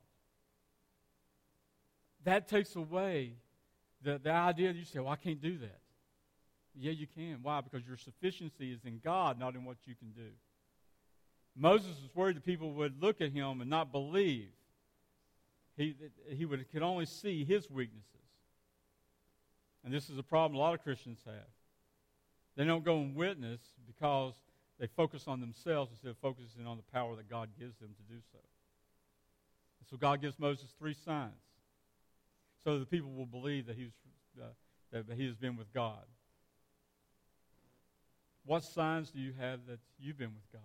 That 2.24 2.48
takes 2.48 2.76
away 2.76 3.36
the, 4.04 4.20
the 4.20 4.32
idea 4.32 4.74
that 4.74 4.78
you 4.78 4.86
say, 4.86 5.00
well, 5.00 5.10
I 5.10 5.16
can't 5.16 5.42
do 5.42 5.58
that. 5.60 5.80
Yeah, 6.76 6.92
you 6.92 7.08
can. 7.08 7.40
Why? 7.42 7.62
Because 7.62 7.86
your 7.86 7.98
sufficiency 7.98 8.72
is 8.72 8.86
in 8.86 9.02
God, 9.04 9.40
not 9.40 9.56
in 9.56 9.66
what 9.66 9.78
you 9.86 9.96
can 9.96 10.12
do. 10.12 10.30
Moses 11.56 11.90
was 12.02 12.16
worried 12.16 12.38
that 12.38 12.46
people 12.46 12.72
would 12.74 13.02
look 13.02 13.22
at 13.22 13.32
him 13.32 13.62
and 13.62 13.70
not 13.70 13.92
believe. 13.92 14.50
He, 15.78 15.96
he 16.30 16.46
would, 16.46 16.70
could 16.72 16.82
only 16.82 17.06
see 17.06 17.44
his 17.44 17.70
weaknesses. 17.70 18.06
And 19.84 19.94
this 19.94 20.10
is 20.10 20.18
a 20.18 20.24
problem 20.24 20.58
a 20.58 20.62
lot 20.62 20.74
of 20.74 20.84
Christians 20.84 21.20
have. 21.26 21.34
They 22.56 22.66
don't 22.66 22.84
go 22.84 22.98
and 22.98 23.16
witness 23.16 23.62
because 23.88 24.36
they 24.80 24.88
focus 24.88 25.28
on 25.28 25.40
themselves 25.40 25.92
instead 25.92 26.10
of 26.10 26.18
focusing 26.18 26.68
on 26.68 26.78
the 26.78 26.84
power 26.92 27.16
that 27.16 27.30
God 27.30 27.50
gives 27.60 27.78
them 27.78 27.90
to 27.90 28.14
do 28.14 28.20
so. 28.32 28.40
And 29.80 29.88
so 29.90 29.98
God 29.98 30.22
gives 30.22 30.38
Moses 30.40 30.74
three 30.78 30.94
signs 30.94 31.34
so 32.64 32.80
the 32.80 32.86
people 32.86 33.12
will 33.12 33.26
believe 33.26 33.66
that, 33.68 33.76
he 33.76 33.86
was, 33.86 33.94
uh, 34.40 35.02
that 35.08 35.18
he 35.18 35.26
has 35.26 35.36
been 35.36 35.58
with 35.58 35.74
God. 35.74 36.04
What 38.46 38.64
signs 38.64 39.10
do 39.12 39.20
you 39.20 39.34
have 39.40 39.66
that 39.68 39.80
you've 40.00 40.18
been 40.18 40.34
with 40.34 40.52
God? 40.52 40.62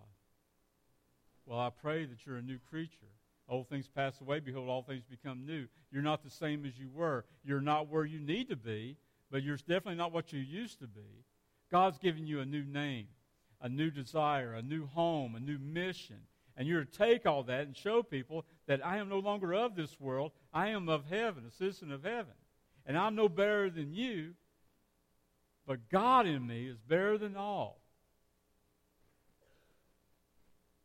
Well, 1.47 1.59
I 1.59 1.69
pray 1.69 2.05
that 2.05 2.25
you're 2.25 2.35
a 2.35 2.41
new 2.41 2.59
creature. 2.69 3.07
Old 3.47 3.69
things 3.69 3.87
pass 3.87 4.19
away. 4.19 4.41
Behold, 4.41 4.67
all 4.67 4.83
things 4.83 5.05
become 5.09 5.45
new. 5.45 5.67
You're 5.91 6.01
not 6.01 6.21
the 6.21 6.29
same 6.29 6.65
as 6.65 6.77
you 6.77 6.89
were. 6.93 7.23
You're 7.45 7.61
not 7.61 7.87
where 7.87 8.03
you 8.03 8.19
need 8.19 8.49
to 8.49 8.57
be, 8.57 8.97
but 9.31 9.43
you're 9.43 9.55
definitely 9.55 9.95
not 9.95 10.11
what 10.11 10.33
you 10.33 10.39
used 10.39 10.79
to 10.79 10.87
be. 10.87 11.23
God's 11.71 11.97
given 11.97 12.27
you 12.27 12.41
a 12.41 12.45
new 12.45 12.65
name, 12.65 13.07
a 13.61 13.69
new 13.69 13.89
desire, 13.89 14.53
a 14.53 14.61
new 14.61 14.87
home, 14.87 15.35
a 15.35 15.39
new 15.39 15.57
mission. 15.57 16.17
And 16.57 16.67
you're 16.67 16.83
to 16.83 16.91
take 16.91 17.25
all 17.25 17.43
that 17.43 17.61
and 17.61 17.77
show 17.77 18.03
people 18.03 18.45
that 18.67 18.85
I 18.85 18.97
am 18.97 19.07
no 19.07 19.19
longer 19.19 19.53
of 19.53 19.75
this 19.75 19.97
world. 20.01 20.33
I 20.53 20.69
am 20.69 20.89
of 20.89 21.05
heaven, 21.05 21.45
a 21.47 21.51
citizen 21.51 21.93
of 21.93 22.03
heaven. 22.03 22.33
And 22.85 22.97
I'm 22.97 23.15
no 23.15 23.29
better 23.29 23.69
than 23.69 23.93
you, 23.93 24.33
but 25.65 25.89
God 25.89 26.27
in 26.27 26.45
me 26.45 26.67
is 26.67 26.77
better 26.77 27.17
than 27.17 27.37
all. 27.37 27.79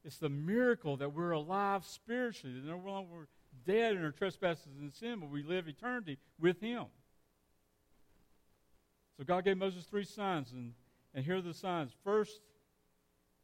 It's 0.04 0.18
the 0.18 0.28
miracle 0.28 0.96
that 0.96 1.12
we're 1.14 1.30
alive 1.30 1.84
spiritually, 1.84 2.58
that 2.58 2.66
no 2.66 2.78
longer 2.78 3.08
we're 3.12 3.26
dead 3.64 3.94
in 3.94 4.04
our 4.04 4.10
trespasses 4.10 4.78
and 4.80 4.92
sin, 4.92 5.20
but 5.20 5.30
we 5.30 5.42
live 5.42 5.68
eternity 5.68 6.18
with 6.40 6.60
Him. 6.60 6.86
So 9.16 9.24
God 9.24 9.44
gave 9.44 9.58
Moses 9.58 9.84
three 9.84 10.04
signs, 10.04 10.52
and, 10.52 10.72
and 11.14 11.24
here 11.24 11.36
are 11.36 11.42
the 11.42 11.54
signs. 11.54 11.92
First, 12.02 12.40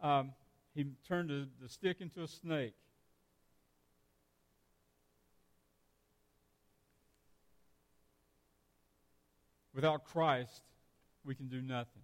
um, 0.00 0.32
he 0.74 0.86
turned 1.06 1.30
the, 1.30 1.48
the 1.62 1.68
stick 1.68 2.00
into 2.00 2.22
a 2.22 2.28
snake. 2.28 2.74
Without 9.74 10.04
Christ, 10.04 10.62
we 11.24 11.36
can 11.36 11.46
do 11.46 11.60
nothing. 11.60 12.02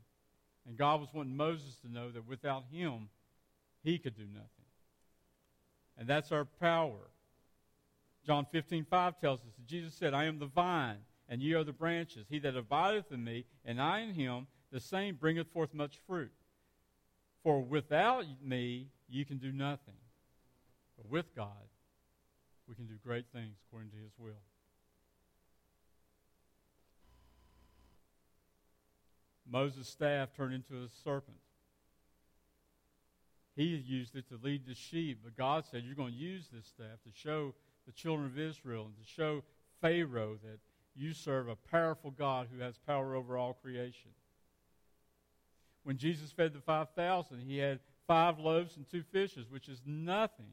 And 0.68 0.76
God 0.76 1.00
was 1.00 1.08
wanting 1.12 1.36
Moses 1.36 1.76
to 1.78 1.90
know 1.90 2.10
that 2.10 2.28
without 2.28 2.64
him, 2.70 3.08
he 3.84 3.98
could 3.98 4.16
do 4.16 4.24
nothing. 4.24 4.48
And 5.96 6.08
that's 6.08 6.32
our 6.32 6.44
power. 6.44 7.10
John 8.26 8.46
15, 8.50 8.86
5 8.90 9.20
tells 9.20 9.40
us 9.40 9.52
that 9.56 9.66
Jesus 9.66 9.94
said, 9.94 10.14
I 10.14 10.24
am 10.24 10.38
the 10.38 10.46
vine, 10.46 10.98
and 11.28 11.42
ye 11.42 11.52
are 11.52 11.62
the 11.62 11.72
branches. 11.72 12.26
He 12.28 12.38
that 12.40 12.56
abideth 12.56 13.12
in 13.12 13.22
me, 13.22 13.44
and 13.64 13.80
I 13.80 14.00
in 14.00 14.14
him, 14.14 14.46
the 14.72 14.80
same 14.80 15.14
bringeth 15.14 15.52
forth 15.52 15.74
much 15.74 15.98
fruit. 16.06 16.32
For 17.42 17.60
without 17.60 18.24
me, 18.42 18.88
you 19.08 19.24
can 19.24 19.36
do 19.36 19.52
nothing. 19.52 19.94
But 20.96 21.10
with 21.10 21.34
God, 21.36 21.68
we 22.66 22.74
can 22.74 22.86
do 22.86 22.94
great 23.04 23.26
things 23.32 23.56
according 23.68 23.90
to 23.90 23.96
his 23.98 24.12
will. 24.18 24.32
Moses' 29.46 29.88
staff 29.88 30.30
turned 30.34 30.54
into 30.54 30.82
a 30.82 30.88
serpent. 31.04 31.36
He 33.56 33.64
used 33.64 34.16
it 34.16 34.28
to 34.28 34.38
lead 34.42 34.66
the 34.66 34.74
sheep, 34.74 35.20
but 35.22 35.36
God 35.36 35.64
said, 35.70 35.82
You're 35.84 35.94
going 35.94 36.12
to 36.12 36.18
use 36.18 36.48
this 36.52 36.66
staff 36.66 37.02
to 37.04 37.10
show 37.12 37.54
the 37.86 37.92
children 37.92 38.26
of 38.26 38.38
Israel 38.38 38.86
and 38.86 38.96
to 38.96 39.12
show 39.12 39.42
Pharaoh 39.80 40.38
that 40.42 40.58
you 40.96 41.12
serve 41.12 41.48
a 41.48 41.56
powerful 41.56 42.10
God 42.10 42.48
who 42.52 42.62
has 42.62 42.78
power 42.78 43.14
over 43.14 43.36
all 43.36 43.54
creation. 43.54 44.10
When 45.82 45.98
Jesus 45.98 46.32
fed 46.32 46.52
the 46.52 46.60
5,000, 46.60 47.40
he 47.40 47.58
had 47.58 47.80
five 48.06 48.38
loaves 48.38 48.76
and 48.76 48.88
two 48.88 49.02
fishes, 49.02 49.50
which 49.50 49.68
is 49.68 49.82
nothing. 49.84 50.50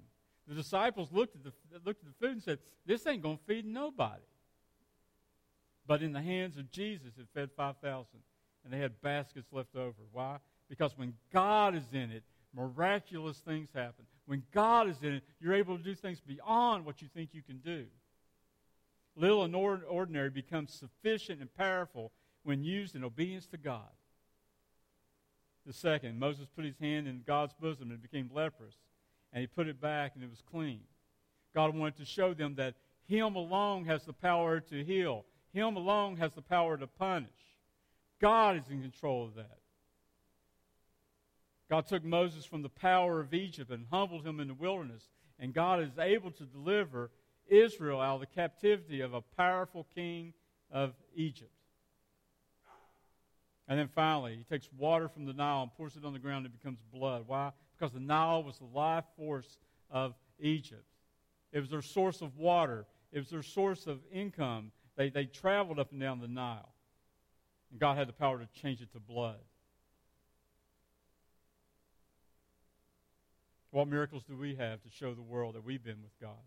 The 0.47 0.55
disciples 0.55 1.11
looked 1.11 1.35
at 1.35 1.43
the, 1.43 1.53
looked 1.85 2.03
at 2.03 2.09
the 2.09 2.25
food 2.25 2.33
and 2.33 2.43
said, 2.43 2.59
This 2.85 3.07
ain't 3.07 3.23
going 3.23 3.37
to 3.37 3.43
feed 3.43 3.65
nobody. 3.65 4.21
But 5.87 6.01
in 6.03 6.11
the 6.11 6.21
hands 6.21 6.57
of 6.57 6.71
Jesus, 6.71 7.13
it 7.17 7.27
fed 7.33 7.49
5,000 7.55 8.05
and 8.63 8.73
they 8.73 8.77
had 8.77 9.01
baskets 9.01 9.47
left 9.51 9.75
over. 9.75 9.97
Why? 10.11 10.37
Because 10.69 10.97
when 10.97 11.13
God 11.33 11.75
is 11.75 11.87
in 11.91 12.11
it, 12.11 12.23
miraculous 12.55 13.37
things 13.37 13.69
happen. 13.73 14.05
When 14.25 14.43
God 14.53 14.89
is 14.89 15.01
in 15.01 15.15
it, 15.15 15.23
you're 15.39 15.53
able 15.53 15.77
to 15.77 15.83
do 15.83 15.95
things 15.95 16.19
beyond 16.19 16.85
what 16.85 17.01
you 17.01 17.07
think 17.13 17.29
you 17.33 17.41
can 17.41 17.59
do. 17.59 17.85
Little 19.15 19.43
and 19.43 19.55
ordinary 19.55 20.29
becomes 20.29 20.73
sufficient 20.73 21.41
and 21.41 21.53
powerful 21.53 22.11
when 22.43 22.63
used 22.63 22.95
in 22.95 23.03
obedience 23.03 23.45
to 23.47 23.57
God. 23.57 23.89
The 25.65 25.73
second, 25.73 26.17
Moses 26.17 26.47
put 26.55 26.65
his 26.65 26.77
hand 26.79 27.07
in 27.07 27.23
God's 27.25 27.53
bosom 27.53 27.91
and 27.91 28.01
became 28.01 28.29
leprous, 28.33 28.75
and 29.31 29.41
he 29.41 29.47
put 29.47 29.67
it 29.67 29.79
back 29.79 30.13
and 30.15 30.23
it 30.23 30.29
was 30.29 30.41
clean. 30.41 30.81
God 31.53 31.75
wanted 31.75 31.97
to 31.97 32.05
show 32.05 32.33
them 32.33 32.55
that 32.55 32.75
Him 33.07 33.35
alone 33.35 33.85
has 33.85 34.05
the 34.05 34.13
power 34.13 34.59
to 34.59 34.83
heal, 34.83 35.25
Him 35.53 35.75
alone 35.75 36.17
has 36.17 36.33
the 36.33 36.41
power 36.41 36.77
to 36.77 36.87
punish. 36.87 37.29
God 38.19 38.57
is 38.57 38.69
in 38.69 38.81
control 38.81 39.25
of 39.25 39.35
that. 39.35 39.60
God 41.71 41.87
took 41.87 42.03
Moses 42.03 42.43
from 42.43 42.63
the 42.63 42.69
power 42.69 43.21
of 43.21 43.33
Egypt 43.33 43.71
and 43.71 43.85
humbled 43.89 44.27
him 44.27 44.41
in 44.41 44.49
the 44.49 44.53
wilderness, 44.53 45.07
and 45.39 45.53
God 45.53 45.81
is 45.81 45.97
able 45.97 46.29
to 46.31 46.43
deliver 46.43 47.11
Israel 47.47 48.01
out 48.01 48.15
of 48.15 48.19
the 48.19 48.25
captivity 48.25 48.99
of 48.99 49.13
a 49.13 49.21
powerful 49.21 49.87
king 49.95 50.33
of 50.69 50.93
Egypt. 51.15 51.53
And 53.69 53.79
then 53.79 53.87
finally, 53.87 54.35
he 54.35 54.43
takes 54.43 54.67
water 54.77 55.07
from 55.07 55.23
the 55.23 55.31
Nile 55.31 55.61
and 55.61 55.73
pours 55.73 55.95
it 55.95 56.03
on 56.03 56.11
the 56.11 56.19
ground 56.19 56.45
and 56.45 56.53
it 56.53 56.59
becomes 56.59 56.79
blood. 56.93 57.23
Why? 57.25 57.51
Because 57.79 57.93
the 57.93 58.01
Nile 58.01 58.43
was 58.43 58.57
the 58.57 58.65
life 58.65 59.05
force 59.15 59.57
of 59.89 60.13
Egypt. 60.41 60.83
It 61.53 61.61
was 61.61 61.69
their 61.69 61.81
source 61.81 62.19
of 62.19 62.37
water, 62.37 62.85
it 63.13 63.19
was 63.19 63.29
their 63.29 63.43
source 63.43 63.87
of 63.87 63.99
income. 64.11 64.73
They, 64.97 65.09
they 65.09 65.23
traveled 65.23 65.79
up 65.79 65.93
and 65.93 66.01
down 66.01 66.19
the 66.19 66.27
Nile. 66.27 66.73
And 67.71 67.79
God 67.79 67.97
had 67.97 68.09
the 68.09 68.13
power 68.13 68.39
to 68.39 68.61
change 68.61 68.81
it 68.81 68.91
to 68.91 68.99
blood. 68.99 69.39
What 73.71 73.87
miracles 73.87 74.23
do 74.23 74.35
we 74.35 74.55
have 74.55 74.81
to 74.83 74.89
show 74.89 75.13
the 75.13 75.21
world 75.21 75.55
that 75.55 75.63
we've 75.63 75.83
been 75.83 76.01
with 76.01 76.19
God? 76.19 76.37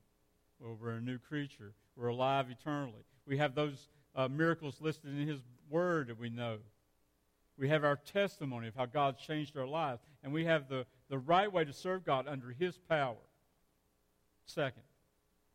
Well, 0.60 0.76
we're 0.80 0.90
a 0.90 1.00
new 1.00 1.18
creature. 1.18 1.72
We're 1.96 2.08
alive 2.08 2.46
eternally. 2.50 3.04
We 3.26 3.38
have 3.38 3.54
those 3.54 3.88
uh, 4.14 4.28
miracles 4.28 4.80
listed 4.80 5.10
in 5.18 5.26
His 5.26 5.40
Word 5.70 6.08
that 6.08 6.18
we 6.18 6.28
know. 6.28 6.58
We 7.58 7.68
have 7.70 7.84
our 7.84 7.96
testimony 7.96 8.68
of 8.68 8.74
how 8.74 8.86
God's 8.86 9.20
changed 9.20 9.56
our 9.56 9.66
lives. 9.66 10.02
And 10.22 10.32
we 10.32 10.44
have 10.44 10.68
the, 10.68 10.86
the 11.08 11.18
right 11.18 11.50
way 11.50 11.64
to 11.64 11.72
serve 11.72 12.04
God 12.04 12.28
under 12.28 12.50
His 12.50 12.76
power. 12.76 13.16
Second, 14.46 14.82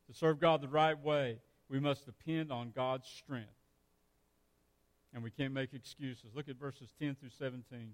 to 0.07 0.17
serve 0.17 0.39
God 0.39 0.61
the 0.61 0.67
right 0.67 0.99
way, 0.99 1.37
we 1.69 1.79
must 1.79 2.05
depend 2.05 2.51
on 2.51 2.71
God's 2.75 3.07
strength 3.07 3.49
and 5.13 5.23
we 5.23 5.31
can't 5.31 5.53
make 5.53 5.73
excuses. 5.73 6.31
Look 6.35 6.49
at 6.49 6.57
verses 6.57 6.93
10 6.99 7.15
through 7.15 7.29
17. 7.37 7.91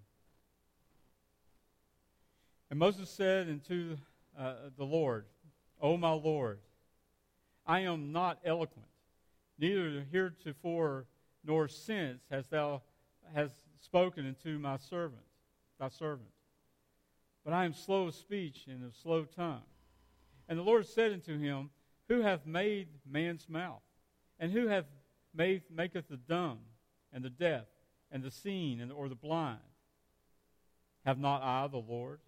And 2.70 2.80
Moses 2.80 3.10
said 3.10 3.48
unto 3.48 3.98
uh, 4.38 4.54
the 4.78 4.84
Lord, 4.84 5.26
O 5.82 5.98
my 5.98 6.12
Lord, 6.12 6.60
I 7.66 7.82
am 7.82 8.12
not 8.12 8.40
eloquent, 8.44 8.88
neither 9.58 10.06
heretofore 10.12 11.06
nor 11.44 11.68
since 11.68 12.22
hast 12.30 12.52
thou 12.52 12.82
hast 13.34 13.56
spoken 13.80 14.28
unto 14.28 14.58
my 14.60 14.78
servant, 14.78 15.24
thy 15.80 15.90
servant. 15.90 16.30
But 17.44 17.54
I 17.54 17.66
am 17.66 17.74
slow 17.74 18.08
of 18.08 18.16
speech 18.16 18.66
and 18.68 18.84
of 18.84 18.96
slow 18.96 19.24
tongue. 19.24 19.62
And 20.48 20.58
the 20.58 20.64
Lord 20.64 20.88
said 20.88 21.12
unto 21.12 21.38
him, 21.38 21.70
Who 22.08 22.22
hath 22.22 22.46
made 22.46 22.88
man's 23.10 23.48
mouth? 23.48 23.82
And 24.40 24.52
who 24.52 24.68
hath 24.68 24.86
made 25.34 25.64
maketh 25.70 26.08
the 26.08 26.18
dumb? 26.18 26.60
and 27.16 27.24
the 27.24 27.30
deaf 27.30 27.64
and 28.12 28.22
the 28.22 28.30
seeing 28.30 28.82
and, 28.82 28.92
or 28.92 29.08
the 29.08 29.16
blind. 29.16 29.58
Have 31.06 31.18
not 31.18 31.42
I 31.42 31.66
the 31.68 31.78
Lord? 31.78 32.20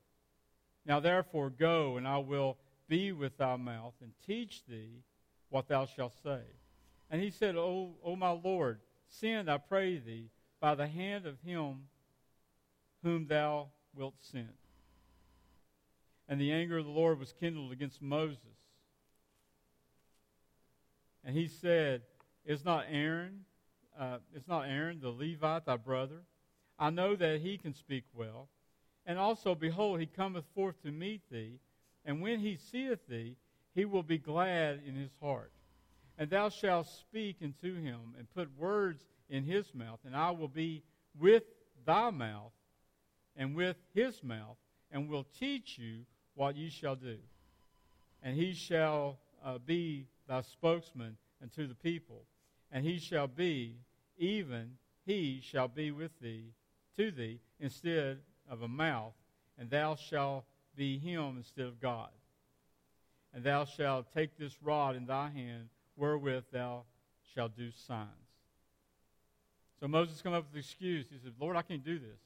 Now 0.87 1.01
therefore 1.01 1.49
go, 1.49 1.97
and 1.97 2.07
I 2.07 2.17
will 2.17 2.57
be 2.87 3.11
with 3.11 3.37
thy 3.37 3.57
mouth 3.57 3.93
and 4.01 4.13
teach 4.25 4.65
thee 4.65 5.03
what 5.49 5.67
thou 5.67 5.85
shalt 5.85 6.13
say. 6.23 6.39
And 7.11 7.21
he 7.21 7.29
said, 7.29 7.57
O, 7.57 7.95
o 8.03 8.15
my 8.15 8.29
Lord, 8.31 8.79
send, 9.09 9.51
I 9.51 9.57
pray 9.57 9.97
thee, 9.97 10.29
by 10.61 10.75
the 10.75 10.87
hand 10.87 11.25
of 11.25 11.39
him 11.41 11.89
whom 13.03 13.27
thou 13.27 13.67
wilt 13.93 14.15
send. 14.19 14.53
And 16.29 16.39
the 16.39 16.51
anger 16.53 16.77
of 16.77 16.85
the 16.85 16.91
Lord 16.91 17.19
was 17.19 17.33
kindled 17.33 17.73
against 17.73 18.01
Moses. 18.01 18.39
And 21.23 21.35
he 21.35 21.47
said, 21.47 22.03
Is 22.45 22.63
not 22.63 22.85
Aaron, 22.89 23.45
uh, 23.99 24.19
is 24.33 24.47
not 24.47 24.67
Aaron 24.67 24.99
the 25.01 25.09
Levite 25.09 25.65
thy 25.65 25.75
brother? 25.75 26.23
I 26.79 26.89
know 26.89 27.15
that 27.15 27.41
he 27.41 27.57
can 27.57 27.73
speak 27.73 28.05
well. 28.13 28.47
And 29.07 29.17
also, 29.17 29.55
behold, 29.55 30.01
he 30.01 30.05
cometh 30.05 30.43
forth 30.53 30.75
to 30.83 30.91
meet 30.91 31.21
thee, 31.31 31.59
and 32.03 32.21
when 32.21 32.39
he 32.39 32.57
seeth 32.57 33.07
thee, 33.07 33.37
he 33.73 33.85
will 33.85 34.03
be 34.03 34.17
glad 34.17 34.81
in 34.85 34.95
his 34.95 35.11
heart. 35.21 35.53
And 36.17 36.29
thou 36.29 36.49
shalt 36.49 36.87
speak 36.87 37.37
unto 37.41 37.81
him, 37.81 38.15
and 38.17 38.29
put 38.29 38.49
words 38.57 39.05
in 39.29 39.45
his 39.45 39.73
mouth, 39.73 39.99
and 40.05 40.13
I 40.13 40.31
will 40.31 40.49
be 40.49 40.83
with 41.17 41.43
thy 41.85 42.09
mouth, 42.09 42.51
and 43.37 43.55
with 43.55 43.77
his 43.93 44.21
mouth, 44.23 44.57
and 44.91 45.07
will 45.07 45.25
teach 45.39 45.77
you 45.77 46.05
what 46.35 46.57
ye 46.57 46.69
shall 46.69 46.95
do. 46.95 47.17
And 48.21 48.35
he 48.35 48.53
shall 48.53 49.19
uh, 49.43 49.57
be 49.59 50.07
thy 50.27 50.41
spokesman 50.41 51.15
unto 51.41 51.65
the 51.65 51.75
people, 51.75 52.25
and 52.73 52.83
he 52.83 52.99
shall 52.99 53.27
be, 53.27 53.77
even 54.17 54.71
he 55.05 55.39
shall 55.41 55.69
be 55.69 55.91
with 55.91 56.11
thee, 56.19 56.51
to 56.97 57.11
thee, 57.11 57.39
instead 57.59 58.19
of 58.49 58.61
a 58.61 58.67
mouth, 58.67 59.13
and 59.57 59.69
thou 59.69 59.95
shalt 59.95 60.45
be 60.75 60.97
him 60.97 61.35
instead 61.37 61.65
of 61.65 61.81
God. 61.81 62.09
And 63.33 63.43
thou 63.43 63.65
shalt 63.65 64.13
take 64.13 64.37
this 64.37 64.57
rod 64.61 64.95
in 64.95 65.05
thy 65.05 65.29
hand, 65.29 65.69
wherewith 65.95 66.45
thou 66.51 66.83
shalt 67.33 67.55
do 67.55 67.71
signs. 67.71 68.07
So 69.79 69.87
Moses 69.87 70.21
come 70.21 70.33
up 70.33 70.45
with 70.45 70.53
an 70.53 70.59
excuse. 70.59 71.05
He 71.09 71.17
said, 71.23 71.33
Lord, 71.39 71.55
I 71.55 71.61
can't 71.61 71.83
do 71.83 71.99
this. 71.99 72.19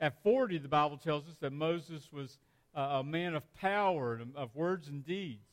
At 0.00 0.22
40, 0.22 0.58
the 0.58 0.68
Bible 0.68 0.98
tells 0.98 1.26
us 1.28 1.36
that 1.40 1.52
Moses 1.52 2.12
was 2.12 2.38
a 2.74 3.02
man 3.02 3.34
of 3.34 3.54
power, 3.54 4.20
of 4.34 4.54
words 4.54 4.88
and 4.88 5.06
deeds. 5.06 5.46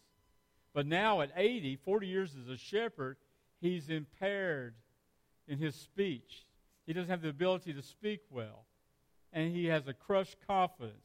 But 0.74 0.88
now 0.88 1.22
at 1.22 1.32
80, 1.36 1.78
40 1.78 2.08
years 2.08 2.36
as 2.42 2.50
a 2.50 2.58
shepherd, 2.58 3.18
he's 3.62 3.90
impaired 3.90 4.74
in 5.48 5.60
his 5.60 5.76
speech. 5.76 6.46
He 6.86 6.94
doesn't 6.94 7.10
have 7.10 7.22
the 7.22 7.30
ability 7.30 7.74
to 7.74 7.82
speak 7.82 8.22
well. 8.30 8.66
And 9.34 9.56
he 9.56 9.66
has 9.66 9.88
a 9.88 9.94
crushed 9.94 10.38
confidence. 10.48 10.98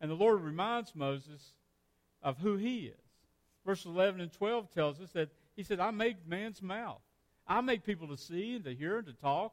And 0.00 0.10
the 0.10 0.14
Lord 0.14 0.40
reminds 0.40 0.94
Moses 0.94 1.52
of 2.22 2.38
who 2.38 2.56
he 2.56 2.86
is. 2.86 2.94
Verse 3.66 3.84
11 3.84 4.20
and 4.20 4.32
12 4.32 4.72
tells 4.72 5.00
us 5.00 5.10
that 5.12 5.30
he 5.56 5.62
said, 5.62 5.80
I 5.80 5.90
make 5.90 6.26
man's 6.26 6.62
mouth. 6.62 7.00
I 7.46 7.60
make 7.60 7.84
people 7.84 8.08
to 8.08 8.16
see 8.16 8.54
and 8.54 8.64
to 8.64 8.74
hear 8.74 8.98
and 8.98 9.06
to 9.06 9.12
talk. 9.12 9.52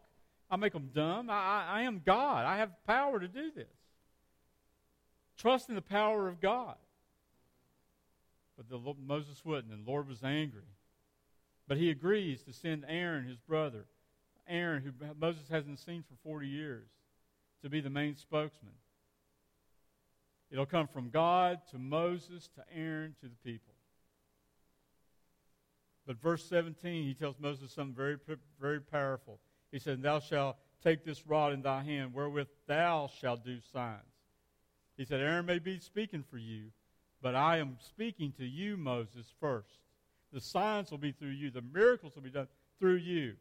I 0.50 0.56
make 0.56 0.74
them 0.74 0.90
dumb. 0.94 1.30
I, 1.30 1.34
I, 1.34 1.66
I 1.70 1.82
am 1.82 2.02
God. 2.06 2.46
I 2.46 2.58
have 2.58 2.72
power 2.86 3.20
to 3.20 3.28
do 3.28 3.52
this. 3.52 3.68
Trust 5.38 5.70
in 5.70 5.76
the 5.76 5.82
power 5.82 6.28
of 6.28 6.40
God. 6.40 6.76
But 8.56 8.70
the, 8.70 8.80
Moses 9.06 9.44
wouldn't, 9.46 9.74
and 9.74 9.86
the 9.86 9.90
Lord 9.90 10.08
was 10.08 10.24
angry. 10.24 10.62
But 11.68 11.78
he 11.78 11.90
agrees 11.90 12.42
to 12.44 12.54
send 12.54 12.86
Aaron, 12.88 13.28
his 13.28 13.38
brother, 13.38 13.86
Aaron, 14.48 14.82
who 14.82 14.92
Moses 15.20 15.44
hasn't 15.50 15.80
seen 15.80 16.04
for 16.04 16.16
40 16.24 16.48
years, 16.48 16.88
to 17.62 17.70
be 17.70 17.82
the 17.82 17.90
main 17.90 18.16
spokesman. 18.16 18.74
It'll 20.50 20.66
come 20.66 20.88
from 20.88 21.10
God 21.10 21.60
to 21.72 21.78
Moses 21.78 22.50
to 22.56 22.64
Aaron 22.74 23.16
to 23.22 23.28
the 23.28 23.36
people. 23.44 23.74
But 26.06 26.22
verse 26.22 26.48
17, 26.48 27.04
he 27.04 27.14
tells 27.14 27.36
Moses 27.38 27.74
something 27.74 27.94
very, 27.94 28.18
very 28.62 28.80
powerful. 28.80 29.40
He 29.72 29.80
said, 29.80 30.02
Thou 30.02 30.20
shalt 30.20 30.56
take 30.82 31.04
this 31.04 31.28
rod 31.28 31.52
in 31.52 31.62
thy 31.62 31.84
hand, 31.84 32.14
wherewith 32.14 32.48
thou 32.66 33.10
shalt 33.20 33.44
do 33.44 33.60
signs. 33.74 34.02
He 34.96 35.04
said, 35.04 35.20
Aaron 35.20 35.46
may 35.46 35.60
be 35.60 35.80
speaking 35.80 36.24
for 36.24 36.38
you, 36.38 36.72
but 37.22 37.36
I 37.36 37.58
am 37.58 37.78
speaking 37.80 38.32
to 38.38 38.46
you, 38.46 38.78
Moses, 38.78 39.34
first. 39.40 39.80
The 40.32 40.40
signs 40.40 40.92
will 40.92 40.98
be 40.98 41.12
through 41.12 41.30
you, 41.30 41.52
the 41.52 41.62
miracles 41.62 42.16
will 42.16 42.24
be 42.24 42.30
done 42.30 42.48
through 42.80 42.96
you. 42.96 43.36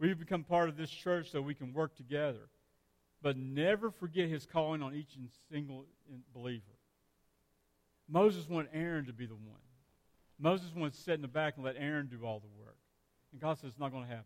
We've 0.00 0.18
become 0.18 0.44
part 0.44 0.68
of 0.68 0.76
this 0.76 0.90
church 0.90 1.30
so 1.30 1.42
we 1.42 1.54
can 1.54 1.72
work 1.72 1.96
together. 1.96 2.48
But 3.20 3.36
never 3.36 3.90
forget 3.90 4.28
his 4.28 4.46
calling 4.46 4.82
on 4.82 4.94
each 4.94 5.16
and 5.16 5.28
single 5.50 5.86
believer. 6.32 6.62
Moses 8.08 8.48
wanted 8.48 8.70
Aaron 8.72 9.06
to 9.06 9.12
be 9.12 9.26
the 9.26 9.34
one. 9.34 9.60
Moses 10.38 10.72
wanted 10.74 10.94
to 10.94 11.00
sit 11.00 11.14
in 11.14 11.22
the 11.22 11.28
back 11.28 11.56
and 11.56 11.64
let 11.64 11.74
Aaron 11.76 12.06
do 12.06 12.24
all 12.24 12.38
the 12.38 12.62
work. 12.62 12.76
And 13.32 13.40
God 13.40 13.58
says 13.58 13.70
it's 13.70 13.78
not 13.78 13.90
going 13.90 14.04
to 14.04 14.10
happen. 14.10 14.24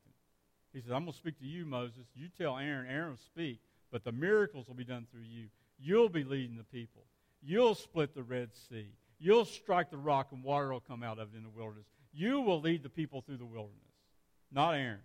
He 0.72 0.80
says, 0.80 0.90
I'm 0.90 1.04
going 1.04 1.12
to 1.12 1.18
speak 1.18 1.38
to 1.38 1.46
you, 1.46 1.64
Moses. 1.64 2.06
You 2.14 2.28
tell 2.28 2.56
Aaron, 2.58 2.86
Aaron 2.88 3.10
will 3.10 3.16
speak, 3.16 3.60
but 3.90 4.04
the 4.04 4.12
miracles 4.12 4.68
will 4.68 4.74
be 4.74 4.84
done 4.84 5.06
through 5.10 5.22
you. 5.22 5.46
You'll 5.78 6.08
be 6.08 6.24
leading 6.24 6.56
the 6.56 6.64
people. 6.64 7.02
You'll 7.42 7.74
split 7.74 8.14
the 8.14 8.22
Red 8.22 8.50
Sea. 8.54 8.88
You'll 9.18 9.44
strike 9.44 9.90
the 9.90 9.96
rock 9.96 10.28
and 10.32 10.44
water 10.44 10.72
will 10.72 10.80
come 10.80 11.02
out 11.02 11.18
of 11.18 11.34
it 11.34 11.36
in 11.36 11.42
the 11.42 11.48
wilderness. 11.48 11.86
You 12.12 12.40
will 12.40 12.60
lead 12.60 12.82
the 12.82 12.88
people 12.88 13.22
through 13.22 13.38
the 13.38 13.46
wilderness, 13.46 13.78
not 14.50 14.72
Aaron. 14.72 15.00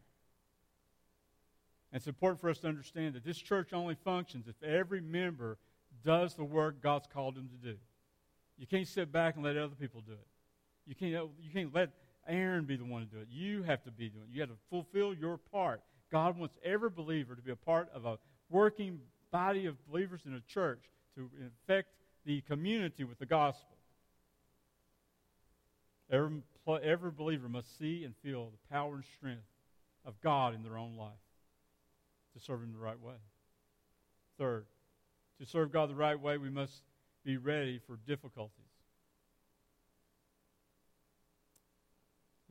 And 1.92 2.00
it's 2.00 2.08
important 2.08 2.42
for 2.42 2.50
us 2.50 2.60
to 2.60 2.68
understand 2.68 3.16
that 3.16 3.24
this 3.24 3.38
church 3.38 3.72
only 3.74 3.96
functions 3.96 4.48
if 4.48 4.62
every 4.62 5.02
member 5.02 5.58
does 6.04 6.36
the 6.36 6.44
work 6.44 6.82
God's 6.82 7.08
called 7.08 7.36
them 7.36 7.50
to 7.50 7.72
do. 7.72 7.78
You 8.58 8.68
can't 8.68 8.88
sit 8.88 9.12
back 9.12 9.36
and 9.36 9.44
let 9.44 9.56
other 9.58 9.76
people 9.76 10.02
do 10.02 10.14
it. 10.14 10.28
You 10.86 10.96
can't, 10.96 11.30
you 11.42 11.52
can't 11.52 11.74
let 11.74 11.92
Aaron 12.28 12.66
be 12.66 12.76
the 12.76 12.86
one 12.86 13.02
to 13.02 13.08
do 13.08 13.22
it. 13.22 13.28
You 13.30 13.64
have 13.64 13.84
to 13.84 13.92
be 13.92 14.10
doing 14.10 14.26
it. 14.30 14.34
You 14.34 14.42
have 14.42 14.50
to 14.50 14.58
fulfill 14.70 15.14
your 15.14 15.38
part. 15.38 15.82
God 16.12 16.38
wants 16.38 16.56
every 16.64 16.90
believer 16.90 17.36
to 17.36 17.42
be 17.42 17.52
a 17.52 17.56
part 17.56 17.90
of 17.94 18.06
a 18.06 18.18
working 18.50 19.00
body 19.32 19.66
of 19.66 19.76
believers 19.90 20.22
in 20.26 20.34
a 20.34 20.42
church 20.42 20.90
to 21.16 21.30
infect 21.42 21.90
the 22.26 22.42
community 22.42 23.04
with 23.04 23.20
the 23.20 23.26
gospel. 23.26 23.78
Every, 26.10 26.42
every 26.84 27.12
believer 27.12 27.48
must 27.50 27.78
see 27.78 28.04
and 28.04 28.14
feel 28.24 28.46
the 28.46 28.74
power 28.74 28.96
and 28.96 29.04
strength 29.18 29.44
of 30.06 30.20
God 30.22 30.56
in 30.56 30.64
their 30.64 30.78
own 30.78 30.96
life 30.98 31.27
to 32.38 32.44
serve 32.44 32.62
Him 32.62 32.72
the 32.72 32.80
right 32.80 33.00
way. 33.00 33.16
Third, 34.38 34.66
to 35.40 35.46
serve 35.46 35.72
God 35.72 35.90
the 35.90 35.96
right 35.96 36.20
way, 36.20 36.38
we 36.38 36.50
must 36.50 36.84
be 37.24 37.38
ready 37.38 37.80
for 37.86 37.98
difficulties. 38.08 38.52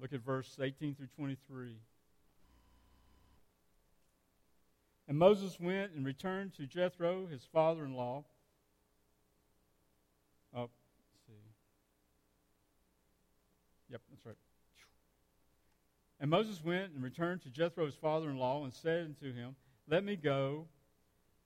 Look 0.00 0.12
at 0.12 0.20
verse 0.20 0.58
18 0.60 0.94
through 0.94 1.06
23. 1.16 1.76
And 5.08 5.18
Moses 5.18 5.58
went 5.60 5.92
and 5.92 6.04
returned 6.04 6.54
to 6.54 6.66
Jethro, 6.66 7.26
his 7.26 7.44
father 7.52 7.84
in 7.84 7.94
law. 7.94 8.24
Oh, 10.54 10.68
see. 11.26 11.32
Yep, 13.90 14.00
that's 14.10 14.26
right. 14.26 14.36
And 16.18 16.30
Moses 16.30 16.62
went 16.64 16.92
and 16.92 17.02
returned 17.02 17.42
to 17.42 17.50
Jethro, 17.50 17.86
his 17.86 17.94
father 17.94 18.28
in 18.30 18.36
law, 18.36 18.64
and 18.64 18.74
said 18.74 19.04
unto 19.04 19.32
him, 19.32 19.54
Let 19.88 20.02
me 20.02 20.16
go, 20.16 20.66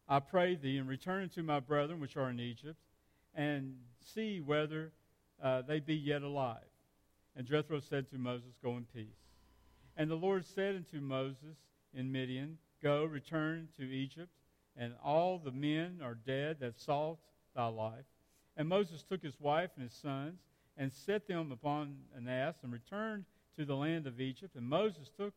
I 0.08 0.18
pray 0.18 0.54
thee, 0.54 0.78
and 0.78 0.88
return 0.88 1.24
unto 1.24 1.42
my 1.42 1.60
brethren 1.60 2.00
which 2.00 2.16
are 2.16 2.30
in 2.30 2.40
Egypt, 2.40 2.78
and 3.34 3.76
see 4.14 4.40
whether 4.40 4.92
uh, 5.42 5.62
they 5.62 5.78
be 5.78 5.94
yet 5.94 6.22
alive. 6.22 6.56
And 7.36 7.46
Jethro 7.46 7.80
said 7.80 8.08
to 8.10 8.18
Moses, 8.18 8.54
Go 8.62 8.78
in 8.78 8.86
peace. 8.94 9.06
And 9.96 10.10
the 10.10 10.16
Lord 10.16 10.46
said 10.46 10.74
unto 10.74 11.00
Moses 11.00 11.58
in 11.92 12.10
Midian, 12.10 12.56
Go, 12.82 13.04
return 13.04 13.68
to 13.78 13.84
Egypt, 13.84 14.30
and 14.74 14.94
all 15.04 15.38
the 15.38 15.52
men 15.52 16.00
are 16.02 16.14
dead 16.14 16.56
that 16.60 16.80
sought 16.80 17.18
thy 17.54 17.66
life. 17.66 18.06
And 18.56 18.68
Moses 18.68 19.02
took 19.02 19.22
his 19.22 19.38
wife 19.38 19.70
and 19.76 19.84
his 19.84 19.92
sons, 19.92 20.40
and 20.78 20.90
set 20.90 21.28
them 21.28 21.52
upon 21.52 21.94
an 22.16 22.26
ass, 22.26 22.54
and 22.62 22.72
returned 22.72 23.26
to 23.58 23.66
the 23.66 23.76
land 23.76 24.06
of 24.06 24.18
Egypt. 24.18 24.54
And 24.56 24.66
Moses 24.66 25.10
took 25.14 25.34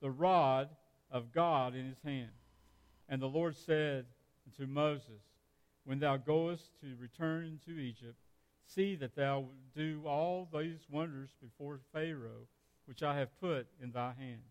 the 0.00 0.10
rod 0.10 0.68
of 1.10 1.32
God 1.32 1.74
in 1.74 1.88
his 1.88 2.00
hand. 2.04 2.30
And 3.08 3.20
the 3.20 3.26
Lord 3.26 3.56
said 3.56 4.06
unto 4.46 4.70
Moses, 4.70 5.22
When 5.84 5.98
thou 5.98 6.16
goest 6.16 6.72
to 6.80 6.96
return 6.98 7.60
to 7.66 7.78
Egypt, 7.78 8.18
see 8.66 8.96
that 8.96 9.14
thou 9.14 9.46
do 9.74 10.02
all 10.06 10.48
these 10.52 10.86
wonders 10.90 11.30
before 11.42 11.80
Pharaoh, 11.92 12.48
which 12.86 13.02
I 13.02 13.18
have 13.18 13.38
put 13.40 13.66
in 13.82 13.92
thy 13.92 14.12
hand 14.18 14.42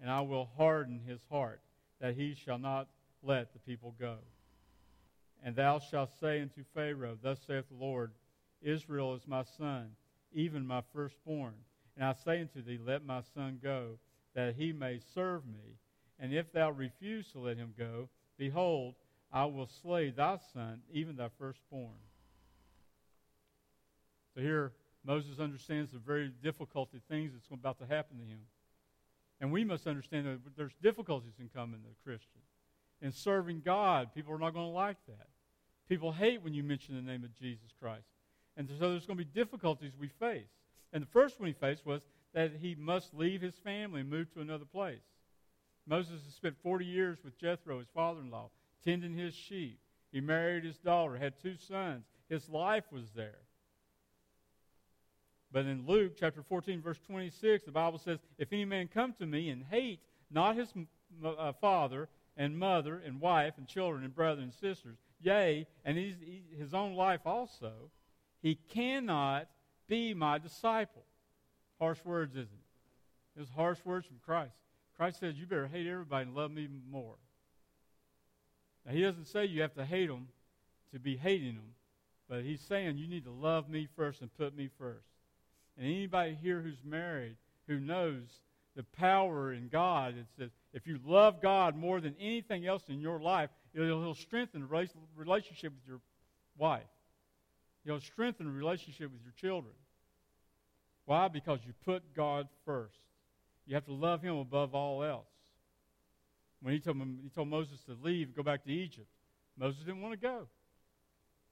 and 0.00 0.10
I 0.10 0.20
will 0.22 0.50
harden 0.56 1.00
his 1.06 1.20
heart, 1.30 1.60
that 2.00 2.14
he 2.14 2.34
shall 2.34 2.58
not 2.58 2.88
let 3.22 3.52
the 3.52 3.58
people 3.58 3.94
go. 4.00 4.16
And 5.42 5.54
thou 5.54 5.78
shalt 5.78 6.10
say 6.20 6.40
unto 6.40 6.64
Pharaoh, 6.74 7.18
Thus 7.22 7.38
saith 7.46 7.68
the 7.68 7.76
Lord, 7.76 8.12
Israel 8.62 9.14
is 9.14 9.26
my 9.26 9.42
son, 9.42 9.90
even 10.32 10.66
my 10.66 10.82
firstborn. 10.94 11.54
And 11.96 12.04
I 12.04 12.12
say 12.12 12.40
unto 12.40 12.62
thee, 12.62 12.78
Let 12.82 13.04
my 13.04 13.20
son 13.34 13.58
go, 13.62 13.98
that 14.34 14.54
he 14.54 14.72
may 14.72 15.00
serve 15.14 15.46
me. 15.46 15.76
And 16.20 16.32
if 16.34 16.52
thou 16.52 16.70
refuse 16.70 17.32
to 17.32 17.40
let 17.40 17.56
him 17.56 17.72
go, 17.76 18.08
behold, 18.36 18.94
I 19.32 19.46
will 19.46 19.66
slay 19.82 20.10
thy 20.10 20.38
son, 20.52 20.82
even 20.92 21.16
thy 21.16 21.28
firstborn. 21.38 21.96
So 24.34 24.42
here, 24.42 24.72
Moses 25.04 25.40
understands 25.40 25.92
the 25.92 25.98
very 25.98 26.30
difficulty 26.42 27.00
things 27.08 27.32
that's 27.32 27.48
about 27.50 27.78
to 27.78 27.86
happen 27.86 28.18
to 28.18 28.24
him. 28.24 28.42
And 29.40 29.50
we 29.50 29.64
must 29.64 29.86
understand 29.86 30.26
that 30.26 30.56
there's 30.56 30.74
difficulties 30.82 31.32
in 31.40 31.48
coming 31.48 31.80
to 31.80 31.88
the 31.88 31.94
Christian. 32.04 32.42
in 33.02 33.12
serving 33.12 33.62
God. 33.64 34.14
People 34.14 34.34
are 34.34 34.38
not 34.38 34.54
going 34.54 34.66
to 34.66 34.72
like 34.72 34.98
that. 35.08 35.28
People 35.88 36.12
hate 36.12 36.42
when 36.42 36.54
you 36.54 36.62
mention 36.62 36.94
the 36.94 37.02
name 37.02 37.24
of 37.24 37.36
Jesus 37.38 37.72
Christ. 37.80 38.06
And 38.56 38.68
so 38.68 38.90
there's 38.90 39.06
going 39.06 39.18
to 39.18 39.24
be 39.24 39.30
difficulties 39.30 39.92
we 39.98 40.08
face. 40.08 40.50
And 40.92 41.02
the 41.02 41.08
first 41.08 41.40
one 41.40 41.48
he 41.48 41.52
faced 41.52 41.86
was 41.86 42.02
that 42.34 42.52
he 42.60 42.74
must 42.74 43.14
leave 43.14 43.40
his 43.40 43.54
family 43.56 44.00
and 44.02 44.10
move 44.10 44.32
to 44.34 44.40
another 44.40 44.64
place. 44.64 45.00
Moses 45.86 46.22
had 46.24 46.32
spent 46.32 46.56
40 46.62 46.84
years 46.84 47.18
with 47.24 47.38
Jethro, 47.38 47.78
his 47.78 47.88
father 47.94 48.20
in 48.20 48.30
law, 48.30 48.50
tending 48.84 49.14
his 49.14 49.34
sheep. 49.34 49.80
He 50.12 50.20
married 50.20 50.64
his 50.64 50.78
daughter, 50.78 51.16
had 51.16 51.40
two 51.40 51.56
sons. 51.56 52.04
His 52.28 52.48
life 52.48 52.84
was 52.90 53.10
there. 53.14 53.38
But 55.52 55.66
in 55.66 55.86
Luke 55.86 56.12
chapter 56.18 56.42
14, 56.42 56.80
verse 56.80 56.98
26, 57.06 57.64
the 57.64 57.72
Bible 57.72 57.98
says, 57.98 58.18
If 58.38 58.52
any 58.52 58.64
man 58.64 58.88
come 58.92 59.14
to 59.14 59.26
me 59.26 59.50
and 59.50 59.64
hate 59.68 60.00
not 60.30 60.56
his 60.56 60.72
uh, 61.24 61.52
father 61.60 62.08
and 62.36 62.56
mother 62.56 63.02
and 63.04 63.20
wife 63.20 63.54
and 63.56 63.66
children 63.66 64.04
and 64.04 64.14
brother 64.14 64.42
and 64.42 64.54
sisters, 64.54 64.98
yea, 65.20 65.66
and 65.84 65.98
his, 65.98 66.14
his 66.56 66.72
own 66.72 66.94
life 66.94 67.22
also, 67.26 67.90
he 68.40 68.54
cannot 68.54 69.48
be 69.88 70.14
my 70.14 70.38
disciple. 70.38 71.02
Harsh 71.80 71.98
words, 72.04 72.32
isn't 72.32 72.46
it? 72.46 73.36
It 73.36 73.40
was 73.40 73.50
harsh 73.50 73.78
words 73.84 74.06
from 74.06 74.18
Christ. 74.24 74.54
Christ 75.00 75.20
says, 75.20 75.34
You 75.38 75.46
better 75.46 75.66
hate 75.66 75.86
everybody 75.86 76.26
and 76.26 76.34
love 76.34 76.50
me 76.50 76.68
more. 76.92 77.14
Now, 78.84 78.92
he 78.92 79.00
doesn't 79.00 79.28
say 79.28 79.46
you 79.46 79.62
have 79.62 79.72
to 79.76 79.84
hate 79.86 80.08
them 80.08 80.28
to 80.92 80.98
be 80.98 81.16
hating 81.16 81.54
them, 81.54 81.72
but 82.28 82.42
he's 82.42 82.60
saying 82.60 82.98
you 82.98 83.08
need 83.08 83.24
to 83.24 83.30
love 83.30 83.70
me 83.70 83.88
first 83.96 84.20
and 84.20 84.30
put 84.36 84.54
me 84.54 84.68
first. 84.78 85.06
And 85.78 85.86
anybody 85.86 86.36
here 86.42 86.60
who's 86.60 86.84
married 86.84 87.36
who 87.66 87.80
knows 87.80 88.24
the 88.76 88.82
power 88.82 89.54
in 89.54 89.68
God, 89.68 90.18
it 90.18 90.26
says 90.36 90.50
if 90.74 90.86
you 90.86 91.00
love 91.02 91.40
God 91.40 91.76
more 91.76 92.02
than 92.02 92.14
anything 92.20 92.66
else 92.66 92.82
in 92.90 93.00
your 93.00 93.20
life, 93.20 93.48
it'll, 93.72 94.02
he'll 94.02 94.14
strengthen 94.14 94.60
the 94.60 94.84
relationship 95.16 95.72
with 95.72 95.88
your 95.88 96.00
wife. 96.58 96.82
He'll 97.86 98.02
strengthen 98.02 98.44
the 98.44 98.52
relationship 98.52 99.10
with 99.10 99.22
your 99.22 99.32
children. 99.40 99.72
Why? 101.06 101.28
Because 101.28 101.60
you 101.66 101.72
put 101.86 102.14
God 102.14 102.48
first. 102.66 102.98
You 103.66 103.74
have 103.74 103.84
to 103.86 103.92
love 103.92 104.22
Him 104.22 104.36
above 104.36 104.74
all 104.74 105.02
else. 105.04 105.26
When 106.62 106.74
he 106.74 106.80
told, 106.80 106.98
he 107.22 107.30
told 107.30 107.48
Moses 107.48 107.80
to 107.84 107.96
leave, 108.02 108.36
go 108.36 108.42
back 108.42 108.64
to 108.64 108.70
Egypt, 108.70 109.06
Moses 109.56 109.80
didn't 109.80 110.02
want 110.02 110.12
to 110.12 110.20
go. 110.20 110.46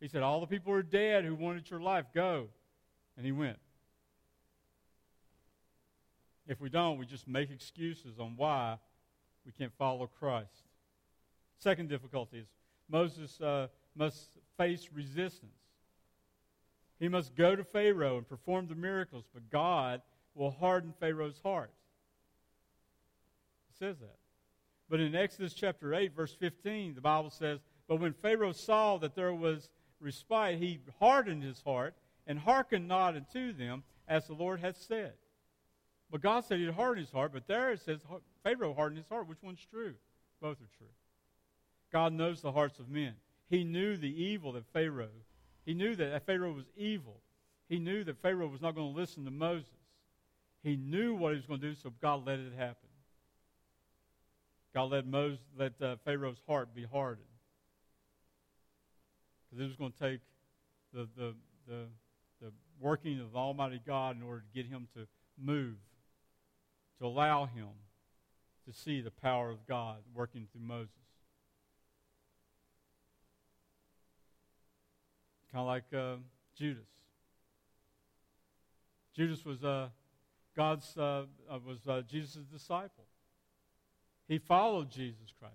He 0.01 0.09
said, 0.09 0.23
All 0.23 0.41
the 0.41 0.47
people 0.47 0.73
are 0.73 0.83
dead 0.83 1.25
who 1.25 1.35
wanted 1.35 1.69
your 1.71 1.81
life. 1.81 2.07
Go. 2.15 2.49
And 3.17 3.27
he 3.27 3.33
went. 3.33 3.59
If 6.47 6.61
we 6.61 6.71
don't, 6.71 6.99
we 6.99 7.05
just 7.05 7.29
make 7.29 7.51
excuses 7.51 8.19
on 8.19 8.35
why 8.37 8.79
we 9.45 9.53
can't 9.53 9.73
follow 9.77 10.07
Christ. 10.07 10.63
Second 11.59 11.89
difficulty 11.89 12.39
is 12.39 12.47
Moses 12.89 13.41
uh, 13.41 13.67
must 13.97 14.39
face 14.57 14.89
resistance. 14.95 15.53
He 16.99 17.09
must 17.09 17.35
go 17.35 17.55
to 17.55 17.65
Pharaoh 17.65 18.17
and 18.19 18.29
perform 18.29 18.69
the 18.69 18.75
miracles, 18.75 19.25
but 19.35 19.51
God 19.51 20.01
will 20.35 20.51
harden 20.51 20.95
Pharaoh's 20.99 21.41
heart. 21.45 21.71
Says 23.79 23.99
that. 23.99 24.17
But 24.89 25.01
in 25.01 25.15
Exodus 25.15 25.55
chapter 25.55 25.95
8, 25.95 26.15
verse 26.15 26.35
15, 26.35 26.95
the 26.95 27.01
Bible 27.01 27.31
says, 27.31 27.61
But 27.87 28.01
when 28.01 28.13
Pharaoh 28.13 28.53
saw 28.53 28.97
that 28.99 29.15
there 29.15 29.35
was 29.35 29.71
respite, 30.01 30.59
he 30.59 30.81
hardened 30.99 31.43
his 31.43 31.61
heart 31.61 31.95
and 32.27 32.39
hearkened 32.39 32.89
not 32.89 33.15
unto 33.15 33.53
them 33.53 33.83
as 34.07 34.27
the 34.27 34.33
Lord 34.33 34.61
had 34.61 34.77
said. 34.77 35.13
But 36.11 36.23
God 36.23 36.45
said 36.45 36.59
he'd 36.59 36.71
harden 36.71 37.05
his 37.05 37.13
heart, 37.13 37.33
but 37.33 37.47
there 37.47 37.71
it 37.71 37.81
says 37.81 38.01
Pharaoh 38.43 38.75
hardened 38.75 38.99
his 38.99 39.09
heart. 39.09 39.29
Which 39.29 39.43
one's 39.43 39.65
true? 39.71 39.95
Both 40.41 40.57
are 40.63 40.77
true. 40.79 40.87
God 41.93 42.15
knows 42.15 42.41
the 42.41 42.53
hearts 42.53 42.79
of 42.79 42.89
men. 42.89 43.15
He 43.51 43.65
knew 43.65 43.97
the 43.97 44.23
evil 44.23 44.53
that 44.53 44.67
Pharaoh, 44.73 45.09
he 45.65 45.75
knew 45.75 45.97
that 45.97 46.25
Pharaoh 46.25 46.53
was 46.53 46.67
evil. 46.77 47.21
He 47.69 47.79
knew 47.79 48.05
that 48.05 48.23
Pharaoh 48.23 48.49
was 48.49 48.63
not 48.63 48.75
going 48.75 48.93
to 48.93 48.99
listen 48.99 49.25
to 49.27 49.31
Moses. 49.31 49.69
He 50.63 50.77
knew 50.77 51.15
what 51.15 51.33
he 51.33 51.37
was 51.37 51.47
going 51.47 51.61
to 51.61 51.69
do, 51.69 51.75
so 51.75 51.93
God 52.01 52.27
let 52.27 52.39
it 52.39 52.53
happen. 52.57 52.88
God 54.75 54.91
let, 54.91 55.07
Moses, 55.07 55.39
let 55.57 55.81
uh, 55.81 55.97
Pharaoh's 56.05 56.41
heart 56.47 56.75
be 56.75 56.85
hardened. 56.85 57.27
Because 59.49 59.65
it 59.65 59.69
was 59.69 59.77
going 59.77 59.93
to 59.93 59.99
take 59.99 60.21
the, 60.93 61.09
the, 61.17 61.35
the, 61.67 61.85
the 62.41 62.53
working 62.81 63.21
of 63.21 63.35
Almighty 63.35 63.81
God 63.87 64.17
in 64.17 64.23
order 64.23 64.41
to 64.41 64.55
get 64.55 64.67
him 64.67 64.89
to 64.95 65.07
move, 65.43 65.77
to 66.99 67.07
allow 67.07 67.47
him 67.47 67.69
to 68.67 68.75
see 68.75 69.01
the 69.01 69.11
power 69.11 69.51
of 69.51 69.67
God 69.67 69.99
working 70.15 70.47
through 70.53 70.63
Moses. 70.63 70.91
Kind 75.51 75.63
of 75.63 75.67
like 75.67 75.85
uh, 75.95 76.17
Judas. 76.55 76.85
Judas 79.17 79.45
was 79.45 79.65
uh, 79.65 79.89
God's 80.55 80.97
uh, 80.97 81.25
uh 81.51 81.59
was 81.65 81.79
uh, 81.89 82.03
Jesus' 82.07 82.45
disciple. 82.53 83.05
He 84.29 84.39
followed 84.39 84.91
Jesus 84.91 85.33
Christ, 85.39 85.55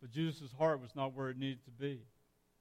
but 0.00 0.10
Judas' 0.10 0.52
heart 0.56 0.80
was 0.80 0.94
not 0.94 1.14
where 1.14 1.28
it 1.28 1.36
needed 1.36 1.64
to 1.64 1.70
be, 1.72 2.00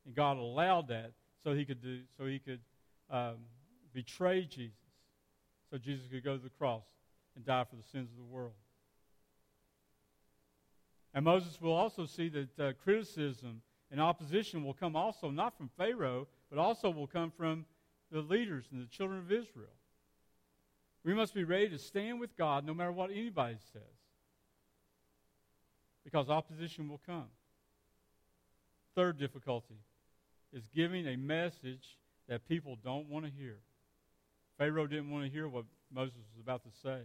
and 0.06 0.16
God 0.16 0.38
allowed 0.38 0.88
that 0.88 1.12
so 1.44 1.54
he 1.54 1.66
could 1.66 1.82
do 1.82 2.02
so 2.18 2.26
he 2.26 2.40
could 2.40 2.60
um, 3.10 3.38
betray 3.94 4.46
Jesus, 4.46 4.76
so 5.70 5.78
Jesus 5.78 6.08
could 6.12 6.24
go 6.24 6.36
to 6.36 6.44
the 6.44 6.50
cross 6.50 6.86
and 7.36 7.46
die 7.46 7.64
for 7.70 7.76
the 7.76 7.88
sins 7.92 8.10
of 8.12 8.18
the 8.18 8.24
world. 8.24 8.54
And 11.14 11.26
Moses 11.26 11.60
will 11.62 11.74
also 11.74 12.06
see 12.06 12.30
that 12.30 12.60
uh, 12.60 12.72
criticism 12.84 13.62
and 13.92 14.00
opposition 14.00 14.64
will 14.64 14.74
come 14.74 14.96
also 14.96 15.30
not 15.30 15.58
from 15.58 15.70
Pharaoh, 15.78 16.28
but 16.50 16.58
also 16.58 16.90
will 16.90 17.08
come 17.08 17.32
from 17.32 17.66
the 18.12 18.22
leaders 18.22 18.66
and 18.72 18.82
the 18.82 18.90
children 18.90 19.20
of 19.20 19.32
Israel. 19.32 19.76
We 21.04 21.14
must 21.14 21.34
be 21.34 21.44
ready 21.44 21.70
to 21.70 21.78
stand 21.78 22.20
with 22.20 22.38
God 22.38 22.66
no 22.66 22.74
matter 22.74 22.92
what 22.92 23.12
anybody 23.12 23.58
says, 23.74 23.82
because 26.04 26.30
opposition 26.30 26.90
will 26.90 27.02
come. 27.06 27.28
Third 28.96 29.20
difficulty 29.20 29.80
is 30.54 30.64
giving 30.76 31.08
a 31.08 31.16
message 31.16 31.98
that 32.28 32.48
people 32.48 32.78
don't 32.84 33.08
want 33.08 33.26
to 33.26 33.32
hear. 33.32 33.60
Pharaoh 34.58 34.88
didn't 34.88 35.12
want 35.12 35.26
to 35.26 35.32
hear 35.32 35.48
what 35.48 35.66
Moses 35.94 36.18
was 36.18 36.42
about 36.42 36.64
to 36.64 36.70
say. 36.84 37.00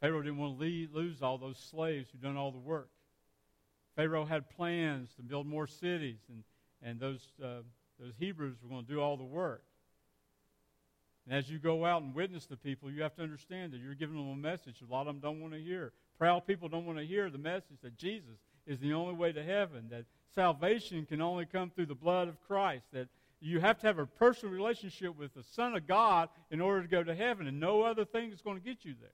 Pharaoh 0.00 0.22
didn't 0.22 0.38
want 0.38 0.58
to 0.58 0.64
leave, 0.64 0.94
lose 0.94 1.22
all 1.22 1.38
those 1.38 1.58
slaves 1.70 2.08
who'd 2.10 2.22
done 2.22 2.36
all 2.36 2.50
the 2.50 2.58
work. 2.58 2.88
Pharaoh 3.96 4.24
had 4.24 4.48
plans 4.50 5.12
to 5.16 5.22
build 5.22 5.46
more 5.46 5.66
cities, 5.66 6.20
and, 6.28 6.44
and 6.82 6.98
those, 6.98 7.20
uh, 7.42 7.62
those 7.98 8.14
Hebrews 8.18 8.56
were 8.62 8.70
going 8.70 8.86
to 8.86 8.92
do 8.92 9.00
all 9.00 9.16
the 9.16 9.24
work. 9.24 9.62
And 11.26 11.36
as 11.36 11.50
you 11.50 11.58
go 11.58 11.84
out 11.84 12.02
and 12.02 12.14
witness 12.14 12.46
the 12.46 12.56
people, 12.56 12.90
you 12.90 13.02
have 13.02 13.14
to 13.16 13.22
understand 13.22 13.72
that 13.72 13.78
you're 13.78 13.94
giving 13.94 14.16
them 14.16 14.30
a 14.30 14.36
message 14.36 14.76
a 14.80 14.90
lot 14.90 15.02
of 15.02 15.06
them 15.08 15.20
don't 15.20 15.40
want 15.40 15.52
to 15.52 15.60
hear. 15.60 15.92
Proud 16.20 16.46
people 16.46 16.68
don't 16.68 16.84
want 16.84 16.98
to 16.98 17.06
hear 17.06 17.30
the 17.30 17.38
message 17.38 17.78
that 17.82 17.96
Jesus 17.96 18.36
is 18.66 18.78
the 18.78 18.92
only 18.92 19.14
way 19.14 19.32
to 19.32 19.42
heaven, 19.42 19.86
that 19.90 20.04
salvation 20.34 21.06
can 21.06 21.22
only 21.22 21.46
come 21.46 21.70
through 21.70 21.86
the 21.86 21.94
blood 21.94 22.28
of 22.28 22.38
Christ, 22.46 22.84
that 22.92 23.08
you 23.40 23.58
have 23.58 23.78
to 23.78 23.86
have 23.86 23.98
a 23.98 24.04
personal 24.04 24.54
relationship 24.54 25.16
with 25.16 25.32
the 25.32 25.42
Son 25.42 25.74
of 25.74 25.86
God 25.86 26.28
in 26.50 26.60
order 26.60 26.82
to 26.82 26.88
go 26.88 27.02
to 27.02 27.14
heaven, 27.14 27.46
and 27.46 27.58
no 27.58 27.80
other 27.80 28.04
thing 28.04 28.32
is 28.32 28.42
going 28.42 28.58
to 28.58 28.62
get 28.62 28.84
you 28.84 28.94
there. 29.00 29.08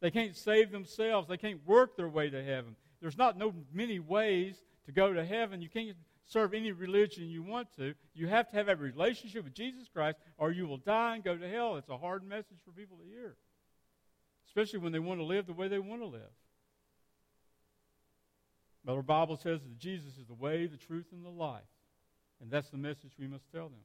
They 0.00 0.10
can't 0.10 0.36
save 0.36 0.72
themselves. 0.72 1.28
They 1.28 1.36
can't 1.36 1.64
work 1.64 1.96
their 1.96 2.08
way 2.08 2.28
to 2.30 2.42
heaven. 2.42 2.74
There's 3.00 3.16
not 3.16 3.38
no 3.38 3.54
many 3.72 4.00
ways 4.00 4.60
to 4.86 4.92
go 4.92 5.12
to 5.12 5.24
heaven. 5.24 5.62
You 5.62 5.68
can't 5.68 5.96
serve 6.26 6.52
any 6.52 6.72
religion 6.72 7.28
you 7.28 7.44
want 7.44 7.68
to. 7.76 7.94
You 8.12 8.26
have 8.26 8.50
to 8.50 8.56
have 8.56 8.68
a 8.68 8.74
relationship 8.74 9.44
with 9.44 9.54
Jesus 9.54 9.86
Christ, 9.88 10.18
or 10.36 10.50
you 10.50 10.66
will 10.66 10.78
die 10.78 11.14
and 11.14 11.22
go 11.22 11.36
to 11.36 11.48
hell. 11.48 11.76
It's 11.76 11.88
a 11.88 11.96
hard 11.96 12.26
message 12.26 12.58
for 12.64 12.72
people 12.72 12.96
to 12.96 13.04
hear, 13.04 13.36
especially 14.52 14.80
when 14.80 14.92
they 14.92 14.98
want 14.98 15.18
to 15.18 15.24
live 15.24 15.46
the 15.46 15.52
way 15.54 15.66
they 15.66 15.78
want 15.78 16.02
to 16.02 16.06
live. 16.06 16.20
But 18.84 18.96
our 18.96 19.02
Bible 19.02 19.36
says 19.36 19.62
that 19.62 19.78
Jesus 19.78 20.18
is 20.18 20.26
the 20.26 20.34
way, 20.34 20.66
the 20.66 20.76
truth, 20.76 21.06
and 21.10 21.24
the 21.24 21.30
life. 21.30 21.62
And 22.42 22.50
that's 22.50 22.68
the 22.68 22.76
message 22.76 23.12
we 23.18 23.28
must 23.28 23.50
tell 23.50 23.68
them, 23.68 23.80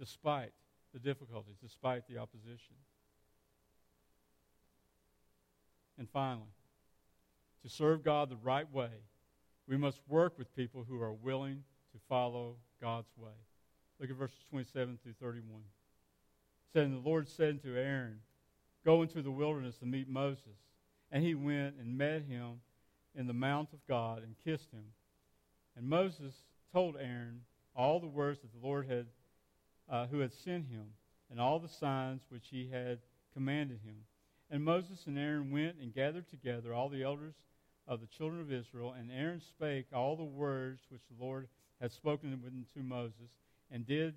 despite 0.00 0.50
the 0.92 0.98
difficulties, 0.98 1.56
despite 1.62 2.08
the 2.08 2.18
opposition. 2.18 2.74
And 5.96 6.08
finally, 6.10 6.50
to 7.62 7.68
serve 7.68 8.02
God 8.02 8.30
the 8.30 8.36
right 8.36 8.72
way, 8.72 8.90
we 9.68 9.76
must 9.76 10.00
work 10.08 10.38
with 10.38 10.56
people 10.56 10.84
who 10.88 11.00
are 11.00 11.12
willing 11.12 11.62
to 11.92 11.98
follow 12.08 12.56
God's 12.80 13.10
way. 13.16 13.30
Look 14.00 14.10
at 14.10 14.16
verses 14.16 14.38
27 14.50 14.98
through 15.04 15.14
31. 15.20 15.60
It 15.60 15.64
said, 16.72 16.84
And 16.84 17.04
the 17.04 17.08
Lord 17.08 17.28
said 17.28 17.62
to 17.62 17.76
Aaron, 17.76 18.20
Go 18.88 19.02
into 19.02 19.20
the 19.20 19.30
wilderness 19.30 19.76
to 19.80 19.84
meet 19.84 20.08
Moses. 20.08 20.56
And 21.12 21.22
he 21.22 21.34
went 21.34 21.74
and 21.78 21.98
met 21.98 22.22
him 22.22 22.62
in 23.14 23.26
the 23.26 23.34
mount 23.34 23.68
of 23.74 23.86
God 23.86 24.22
and 24.22 24.34
kissed 24.42 24.70
him. 24.72 24.84
And 25.76 25.86
Moses 25.86 26.32
told 26.72 26.96
Aaron 26.96 27.42
all 27.76 28.00
the 28.00 28.06
words 28.06 28.40
that 28.40 28.50
the 28.58 28.66
Lord 28.66 28.88
had, 28.88 29.04
uh, 29.90 30.06
who 30.06 30.20
had 30.20 30.32
sent 30.32 30.68
him, 30.68 30.86
and 31.30 31.38
all 31.38 31.58
the 31.58 31.68
signs 31.68 32.22
which 32.30 32.46
he 32.50 32.70
had 32.72 33.00
commanded 33.34 33.80
him. 33.84 33.96
And 34.50 34.64
Moses 34.64 35.02
and 35.06 35.18
Aaron 35.18 35.50
went 35.50 35.76
and 35.82 35.94
gathered 35.94 36.30
together 36.30 36.72
all 36.72 36.88
the 36.88 37.02
elders 37.02 37.34
of 37.86 38.00
the 38.00 38.06
children 38.06 38.40
of 38.40 38.50
Israel, 38.50 38.94
and 38.98 39.12
Aaron 39.12 39.42
spake 39.42 39.88
all 39.92 40.16
the 40.16 40.24
words 40.24 40.80
which 40.88 41.02
the 41.10 41.22
Lord 41.22 41.46
had 41.78 41.92
spoken 41.92 42.32
unto 42.32 42.88
Moses, 42.88 43.28
and 43.70 43.86
did 43.86 44.14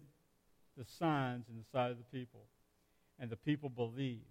the 0.78 0.86
signs 0.86 1.50
in 1.50 1.58
the 1.58 1.66
sight 1.74 1.92
of 1.92 1.98
the 1.98 2.18
people. 2.18 2.46
And 3.20 3.30
the 3.30 3.36
people 3.36 3.68
believed. 3.68 4.31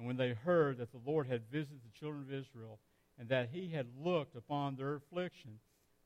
And 0.00 0.06
when 0.06 0.16
they 0.16 0.32
heard 0.32 0.78
that 0.78 0.92
the 0.92 1.00
Lord 1.04 1.26
had 1.26 1.42
visited 1.52 1.80
the 1.84 1.98
children 1.98 2.22
of 2.22 2.32
Israel, 2.32 2.78
and 3.18 3.28
that 3.28 3.50
he 3.52 3.68
had 3.68 3.86
looked 4.02 4.34
upon 4.34 4.74
their 4.74 4.94
affliction, 4.94 5.58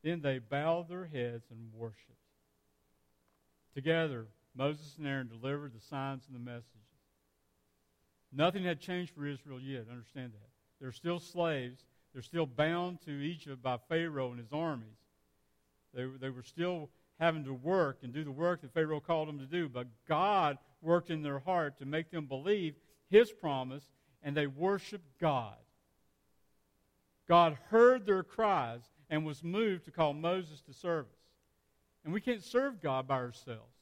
then 0.03 0.21
they 0.21 0.41
bowed 0.41 0.89
their 0.89 1.05
heads 1.05 1.45
and 1.49 1.73
worshipped. 1.73 2.19
Together, 3.73 4.27
Moses 4.57 4.97
and 4.99 5.07
Aaron 5.07 5.29
delivered 5.29 5.75
the 5.75 5.81
signs 5.81 6.25
and 6.27 6.35
the 6.35 6.41
messages. 6.41 6.67
Nothing 8.33 8.65
had 8.65 8.81
changed 8.81 9.13
for 9.15 9.29
Israel 9.29 9.61
yet. 9.61 9.87
Understand 9.89 10.33
that. 10.33 10.49
They're 10.81 10.91
still 10.91 11.21
slaves. 11.21 11.85
They're 12.13 12.23
still 12.23 12.47
bound 12.47 12.99
to 13.03 13.13
Egypt 13.13 13.63
by 13.63 13.79
Pharaoh 13.89 14.31
and 14.31 14.41
his 14.41 14.53
armies. 14.53 14.89
They, 15.95 16.07
they 16.21 16.31
were 16.31 16.43
still 16.43 16.91
having 17.21 17.45
to 17.45 17.55
work 17.55 17.99
and 18.03 18.13
do 18.13 18.25
the 18.25 18.33
work 18.33 18.63
that 18.63 18.75
Pharaoh 18.75 18.99
called 18.99 19.29
them 19.29 19.39
to 19.39 19.47
do. 19.47 19.69
But 19.69 19.87
God 20.09 20.59
worked 20.83 21.11
in 21.11 21.23
their 21.23 21.39
heart 21.39 21.79
to 21.79 21.87
make 21.87 22.11
them 22.11 22.27
believe 22.27 22.75
his 23.11 23.31
promise, 23.31 23.85
and 24.23 24.37
they 24.37 24.47
worshiped 24.47 25.21
God. 25.21 25.57
God 27.29 27.57
heard 27.69 28.07
their 28.07 28.23
cries 28.23 28.83
and 29.11 29.25
was 29.25 29.43
moved 29.43 29.85
to 29.85 29.91
call 29.91 30.13
Moses 30.13 30.61
to 30.63 30.75
service. 30.75 31.13
And 32.05 32.13
we 32.13 32.21
can't 32.21 32.43
serve 32.43 32.83
God 32.83 33.07
by 33.07 33.17
ourselves. 33.17 33.73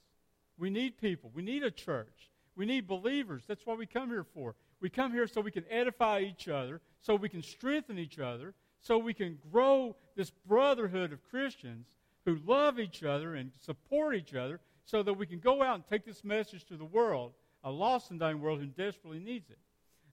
We 0.58 0.70
need 0.70 0.98
people. 0.98 1.30
We 1.35 1.42
need 1.42 1.64
a 1.64 1.70
church. 1.70 2.30
We 2.54 2.66
need 2.66 2.87
believers. 2.87 3.42
That's 3.48 3.66
what 3.66 3.78
we 3.78 3.87
come 3.87 4.11
here 4.11 4.26
for. 4.35 4.54
We 4.80 4.90
come 4.90 5.12
here 5.12 5.26
so 5.26 5.40
we 5.40 5.50
can 5.50 5.64
edify 5.70 6.20
each 6.20 6.48
other, 6.48 6.80
so 7.00 7.14
we 7.14 7.28
can 7.28 7.42
strengthen 7.42 7.98
each 7.98 8.18
other, 8.18 8.54
so 8.80 8.98
we 8.98 9.14
can 9.14 9.38
grow 9.50 9.96
this 10.16 10.30
brotherhood 10.46 11.12
of 11.12 11.22
Christians 11.30 11.87
who 12.24 12.38
love 12.46 12.78
each 12.78 13.02
other 13.02 13.35
and 13.35 13.52
support 13.61 14.14
each 14.14 14.35
other, 14.35 14.61
so 14.85 15.02
that 15.02 15.14
we 15.14 15.26
can 15.26 15.38
go 15.38 15.62
out 15.62 15.76
and 15.76 15.87
take 15.88 16.04
this 16.04 16.24
message 16.24 16.64
to 16.66 16.76
the 16.76 16.85
world, 16.85 17.32
a 17.64 17.70
lost 17.70 18.11
and 18.11 18.20
dying 18.20 18.40
world 18.40 18.61
who 18.61 18.66
desperately 18.66 19.18
needs 19.18 19.51
it. 19.51 19.59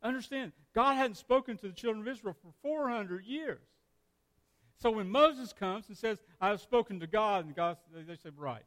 Understand, 0.02 0.54
God 0.74 0.96
hadn't 0.96 1.18
spoken 1.18 1.58
to 1.58 1.68
the 1.68 1.74
children 1.74 2.02
of 2.02 2.08
Israel 2.08 2.36
for 2.42 2.52
400 2.62 3.26
years. 3.26 3.60
So 4.82 4.92
when 4.92 5.10
Moses 5.10 5.52
comes 5.52 5.90
and 5.90 5.98
says, 5.98 6.20
I 6.40 6.50
have 6.50 6.62
spoken 6.62 7.02
to 7.02 7.08
God, 7.08 7.46
and 7.46 7.56
God, 7.56 7.78
they 7.94 8.16
say, 8.16 8.30
right. 8.38 8.64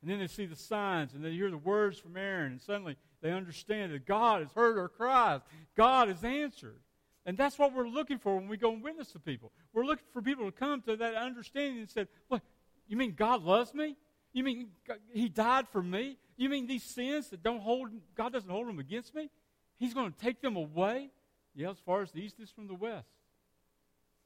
And 0.00 0.10
then 0.10 0.20
they 0.20 0.28
see 0.28 0.46
the 0.46 0.56
signs 0.56 1.12
and 1.14 1.24
they 1.24 1.32
hear 1.32 1.50
the 1.50 1.58
words 1.58 1.98
from 1.98 2.16
Aaron, 2.16 2.52
and 2.52 2.60
suddenly 2.60 2.96
they 3.20 3.32
understand 3.32 3.92
that 3.92 4.06
God 4.06 4.42
has 4.42 4.52
heard 4.52 4.78
our 4.78 4.88
cries. 4.88 5.40
God 5.76 6.08
has 6.08 6.24
answered. 6.24 6.80
And 7.26 7.36
that's 7.36 7.58
what 7.58 7.74
we're 7.74 7.88
looking 7.88 8.18
for 8.18 8.36
when 8.36 8.48
we 8.48 8.56
go 8.56 8.72
and 8.72 8.82
witness 8.82 9.12
to 9.12 9.18
people. 9.18 9.52
We're 9.72 9.84
looking 9.84 10.06
for 10.12 10.22
people 10.22 10.46
to 10.46 10.52
come 10.52 10.80
to 10.82 10.96
that 10.96 11.14
understanding 11.14 11.80
and 11.80 11.90
say, 11.90 12.06
What, 12.28 12.40
you 12.88 12.96
mean 12.96 13.14
God 13.14 13.42
loves 13.42 13.74
me? 13.74 13.96
You 14.32 14.44
mean 14.44 14.68
He 15.12 15.28
died 15.28 15.68
for 15.68 15.82
me? 15.82 16.16
You 16.36 16.48
mean 16.48 16.66
these 16.66 16.82
sins 16.82 17.28
that 17.30 17.42
don't 17.42 17.60
hold, 17.60 17.90
God 18.14 18.32
doesn't 18.32 18.50
hold 18.50 18.66
them 18.66 18.78
against 18.78 19.14
me? 19.14 19.30
He's 19.78 19.94
going 19.94 20.12
to 20.12 20.18
take 20.18 20.40
them 20.40 20.56
away? 20.56 21.10
Yeah, 21.54 21.70
as 21.70 21.78
far 21.78 22.02
as 22.02 22.12
the 22.12 22.20
east 22.20 22.38
is 22.40 22.50
from 22.50 22.68
the 22.68 22.74
west. 22.74 23.08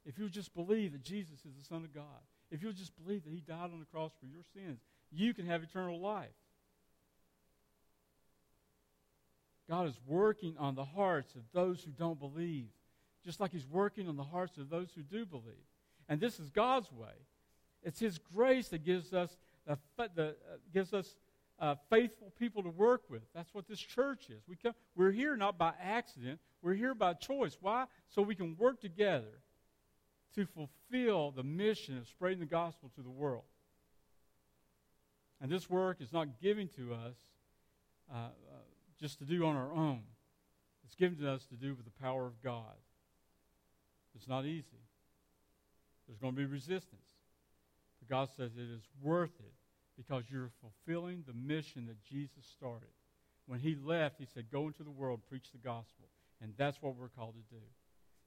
If 0.05 0.19
you'll 0.19 0.29
just 0.29 0.55
believe 0.55 0.93
that 0.93 1.03
Jesus 1.03 1.39
is 1.39 1.55
the 1.59 1.65
Son 1.65 1.85
of 1.85 1.95
God, 1.95 2.05
if 2.51 2.63
you'll 2.63 2.73
just 2.73 2.93
believe 3.03 3.25
that 3.25 3.31
He 3.31 3.41
died 3.41 3.71
on 3.73 3.81
the 3.81 3.87
cross 3.87 4.13
for 4.21 4.27
your 4.27 4.43
sins, 4.53 4.81
you 5.11 5.33
can 5.33 5.47
have 5.47 5.63
eternal 5.63 5.99
life. 5.99 6.29
God 9.69 9.89
is 9.89 9.99
working 10.07 10.57
on 10.59 10.75
the 10.75 10.85
hearts 10.85 11.35
of 11.35 11.43
those 11.53 11.83
who 11.83 11.91
don't 11.91 12.19
believe, 12.21 12.69
just 13.25 13.41
like 13.41 13.53
He's 13.53 13.67
working 13.67 14.09
on 14.09 14.17
the 14.17 14.23
hearts 14.23 14.59
of 14.59 14.69
those 14.69 14.89
who 14.95 15.03
do 15.03 15.25
believe. 15.25 15.55
And 16.09 16.21
this 16.21 16.39
is 16.39 16.51
God's 16.51 16.93
way. 16.93 17.15
It's 17.83 18.01
His 18.01 18.19
grace 18.19 18.69
that 18.69 18.85
gives 18.85 19.15
us, 19.15 19.37
the, 19.67 19.77
uh, 20.23 20.33
gives 20.73 20.93
us 20.93 21.17
uh, 21.61 21.75
faithful 21.91 22.33
people 22.39 22.63
to 22.63 22.71
work 22.71 23.03
with. 23.09 23.23
That's 23.35 23.53
what 23.55 23.69
this 23.69 23.79
church 23.79 24.29
is. 24.31 24.43
We 24.49 24.57
come, 24.57 24.75
we're 24.97 25.13
here 25.13 25.37
not 25.37 25.57
by 25.57 25.73
accident, 25.81 26.41
we're 26.63 26.75
here 26.75 26.95
by 26.95 27.15
choice. 27.15 27.57
Why? 27.61 27.87
So 28.09 28.23
we 28.23 28.35
can 28.35 28.57
work 28.59 28.81
together 28.81 29.41
to 30.35 30.47
fulfill 30.47 31.31
the 31.31 31.45
mission 31.45 31.99
of 31.99 32.09
spreading 32.09 32.41
the 32.41 32.47
gospel 32.47 32.91
to 32.97 33.03
the 33.03 33.11
world. 33.11 33.45
And 35.41 35.51
this 35.51 35.69
work 35.69 36.01
is 36.01 36.13
not 36.13 36.41
given 36.41 36.69
to 36.77 36.95
us 36.95 37.17
uh, 38.13 38.17
uh, 38.17 38.29
just 39.01 39.19
to 39.19 39.25
do 39.25 39.45
on 39.45 39.57
our 39.57 39.73
own. 39.73 40.03
It's 40.85 40.95
given 40.95 41.19
to 41.19 41.31
us 41.31 41.45
to 41.47 41.55
do 41.55 41.75
with 41.75 41.85
the 41.85 42.03
power 42.03 42.27
of 42.27 42.43
God. 42.43 42.75
It's 44.15 44.29
not 44.29 44.45
easy. 44.45 44.81
There's 46.07 46.19
going 46.19 46.35
to 46.35 46.37
be 46.37 46.47
resistance. 46.47 47.01
But 48.07 48.15
God 48.15 48.29
says 48.37 48.53
it 48.57 48.71
is 48.71 48.83
worth 49.03 49.39
it 49.39 49.53
because 49.97 50.25
you're 50.31 50.51
fulfilling 50.61 51.25
the 51.27 51.33
mission 51.33 51.87
that 51.87 52.03
Jesus 52.03 52.45
started. 52.57 52.89
When 53.47 53.61
he 53.61 53.77
left, 53.77 54.17
he 54.19 54.27
said, 54.27 54.51
Go 54.51 54.67
into 54.67 54.83
the 54.83 54.91
world, 54.91 55.21
preach 55.29 55.53
the 55.53 55.59
gospel. 55.59 56.09
And 56.41 56.53
that's 56.57 56.81
what 56.81 56.97
we're 56.97 57.09
called 57.09 57.35
to 57.35 57.55
do. 57.55 57.63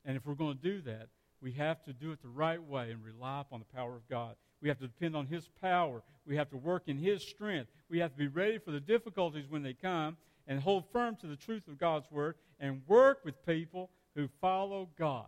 And 0.06 0.16
if 0.16 0.26
we're 0.26 0.36
going 0.36 0.58
to 0.58 0.64
do 0.64 0.82
that, 0.82 1.10
we 1.42 1.52
have 1.54 1.84
to 1.84 1.94
do 1.94 2.12
it 2.12 2.22
the 2.22 2.30
right 2.30 2.62
way 2.62 2.92
and 2.92 3.04
rely 3.04 3.42
upon 3.42 3.60
the 3.60 3.76
power 3.76 3.96
of 3.96 4.08
God. 4.10 4.36
We 4.62 4.70
have 4.70 4.80
to 4.80 4.88
depend 4.88 5.16
on 5.16 5.28
His 5.28 5.48
power. 5.62 6.02
We 6.26 6.36
have 6.38 6.50
to 6.50 6.58
work 6.58 6.84
in 6.88 6.98
His 6.98 7.22
strength. 7.22 7.70
We 7.90 8.00
have 8.00 8.12
to 8.12 8.18
be 8.18 8.28
ready 8.28 8.58
for 8.58 8.72
the 8.72 8.80
difficulties 8.80 9.46
when 9.50 9.62
they 9.62 9.74
come 9.74 10.18
and 10.48 10.60
hold 10.60 10.86
firm 10.92 11.16
to 11.18 11.28
the 11.28 11.36
truth 11.36 11.68
of 11.68 11.78
God's 11.78 12.10
Word 12.10 12.36
and 12.60 12.82
work 12.88 13.20
with 13.24 13.46
people 13.46 13.90
who 14.16 14.28
follow 14.42 14.90
God. 14.98 15.28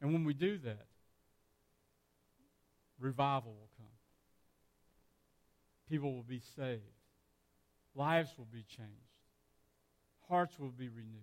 And 0.00 0.12
when 0.12 0.24
we 0.24 0.32
do 0.32 0.58
that, 0.58 0.86
revival 2.98 3.52
will 3.52 3.70
come. 3.76 3.86
People 5.88 6.14
will 6.14 6.22
be 6.22 6.40
saved. 6.56 6.82
Lives 7.94 8.34
will 8.36 8.48
be 8.52 8.64
changed. 8.64 8.92
Hearts 10.28 10.58
will 10.58 10.70
be 10.70 10.88
renewed. 10.88 11.22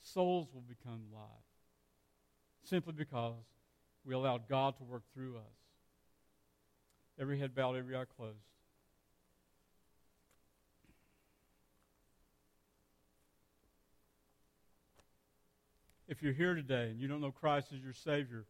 Souls 0.00 0.48
will 0.54 0.62
become 0.62 1.02
live. 1.12 1.24
Simply 2.64 2.92
because 2.92 3.34
we 4.04 4.14
allowed 4.14 4.48
God 4.48 4.76
to 4.78 4.84
work 4.84 5.02
through 5.12 5.36
us. 5.36 5.42
Every 7.20 7.38
head 7.38 7.54
bowed, 7.54 7.76
every 7.76 7.96
eye 7.96 8.04
closed. 8.16 8.36
If 16.06 16.22
you're 16.22 16.32
here 16.32 16.54
today 16.54 16.88
and 16.90 17.00
you 17.00 17.06
don't 17.06 17.20
know 17.20 17.32
Christ 17.32 17.68
as 17.74 17.82
your 17.82 17.92
Savior, 17.92 18.46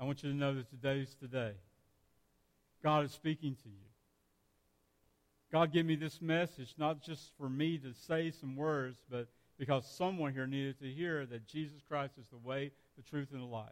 I 0.00 0.04
want 0.04 0.22
you 0.22 0.30
to 0.30 0.36
know 0.36 0.54
that 0.54 0.70
today's 0.70 1.14
today. 1.14 1.52
God 2.82 3.04
is 3.04 3.12
speaking 3.12 3.56
to 3.62 3.68
you. 3.68 3.86
God 5.52 5.72
gave 5.72 5.84
me 5.84 5.96
this 5.96 6.22
message 6.22 6.74
not 6.78 7.02
just 7.02 7.30
for 7.36 7.48
me 7.48 7.78
to 7.78 7.92
say 7.92 8.30
some 8.30 8.56
words, 8.56 8.98
but 9.10 9.28
because 9.58 9.86
someone 9.86 10.32
here 10.32 10.46
needed 10.46 10.78
to 10.80 10.90
hear 10.90 11.26
that 11.26 11.46
Jesus 11.46 11.82
Christ 11.86 12.14
is 12.18 12.26
the 12.28 12.38
way, 12.38 12.72
the 12.96 13.02
truth, 13.02 13.28
and 13.32 13.42
the 13.42 13.46
life. 13.46 13.68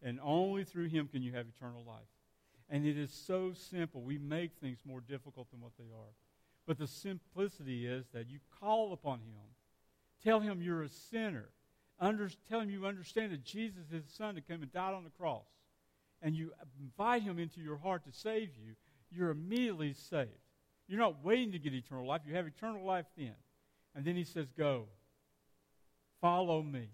And 0.00 0.20
only 0.22 0.64
through 0.64 0.88
Him 0.88 1.08
can 1.08 1.22
you 1.22 1.32
have 1.32 1.46
eternal 1.48 1.82
life. 1.86 2.06
And 2.70 2.86
it 2.86 2.96
is 2.96 3.12
so 3.12 3.52
simple. 3.52 4.00
We 4.00 4.16
make 4.16 4.52
things 4.54 4.78
more 4.86 5.00
difficult 5.00 5.50
than 5.50 5.60
what 5.60 5.72
they 5.76 5.84
are. 5.84 6.14
But 6.66 6.78
the 6.78 6.86
simplicity 6.86 7.86
is 7.86 8.06
that 8.14 8.30
you 8.30 8.38
call 8.60 8.92
upon 8.92 9.18
Him. 9.18 9.42
Tell 10.22 10.40
Him 10.40 10.62
you're 10.62 10.82
a 10.82 10.88
sinner. 10.88 11.48
Under, 12.00 12.30
tell 12.48 12.60
Him 12.60 12.70
you 12.70 12.86
understand 12.86 13.32
that 13.32 13.44
Jesus 13.44 13.86
is 13.86 14.04
His 14.04 14.14
Son 14.14 14.36
that 14.36 14.46
came 14.46 14.62
and 14.62 14.72
died 14.72 14.94
on 14.94 15.04
the 15.04 15.10
cross. 15.10 15.46
And 16.24 16.34
you 16.34 16.52
invite 16.80 17.22
Him 17.22 17.38
into 17.38 17.60
your 17.60 17.76
heart 17.76 18.04
to 18.06 18.12
save 18.12 18.48
you. 18.56 18.74
You're 19.12 19.30
immediately 19.30 19.92
saved. 19.92 20.30
You're 20.88 20.98
not 20.98 21.24
waiting 21.24 21.52
to 21.52 21.60
get 21.60 21.72
eternal 21.72 22.06
life. 22.06 22.22
You 22.26 22.34
have 22.34 22.46
eternal 22.48 22.84
life 22.84 23.06
then. 23.16 23.34
And 23.94 24.04
then 24.04 24.16
He 24.16 24.24
says, 24.24 24.48
Go. 24.58 24.86
Follow 26.20 26.62
me 26.62 26.88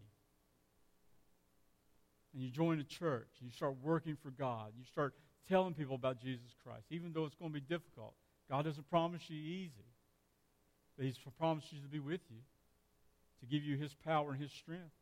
and 2.32 2.42
you 2.42 2.50
join 2.50 2.78
a 2.80 2.84
church, 2.84 3.28
you 3.40 3.50
start 3.50 3.74
working 3.82 4.16
for 4.22 4.30
God, 4.30 4.72
you 4.78 4.84
start 4.84 5.14
telling 5.48 5.74
people 5.74 5.94
about 5.94 6.20
Jesus 6.20 6.54
Christ, 6.64 6.84
even 6.90 7.12
though 7.12 7.24
it's 7.24 7.34
going 7.34 7.52
to 7.52 7.60
be 7.60 7.66
difficult. 7.66 8.14
God 8.48 8.64
doesn't 8.64 8.88
promise 8.88 9.22
you 9.28 9.36
easy, 9.36 9.86
but 10.96 11.06
He's 11.06 11.18
promised 11.38 11.72
you 11.72 11.80
to 11.80 11.88
be 11.88 11.98
with 11.98 12.20
you, 12.30 12.38
to 13.40 13.46
give 13.46 13.64
you 13.64 13.76
His 13.76 13.94
power 14.04 14.30
and 14.32 14.40
His 14.40 14.52
strength. 14.52 14.94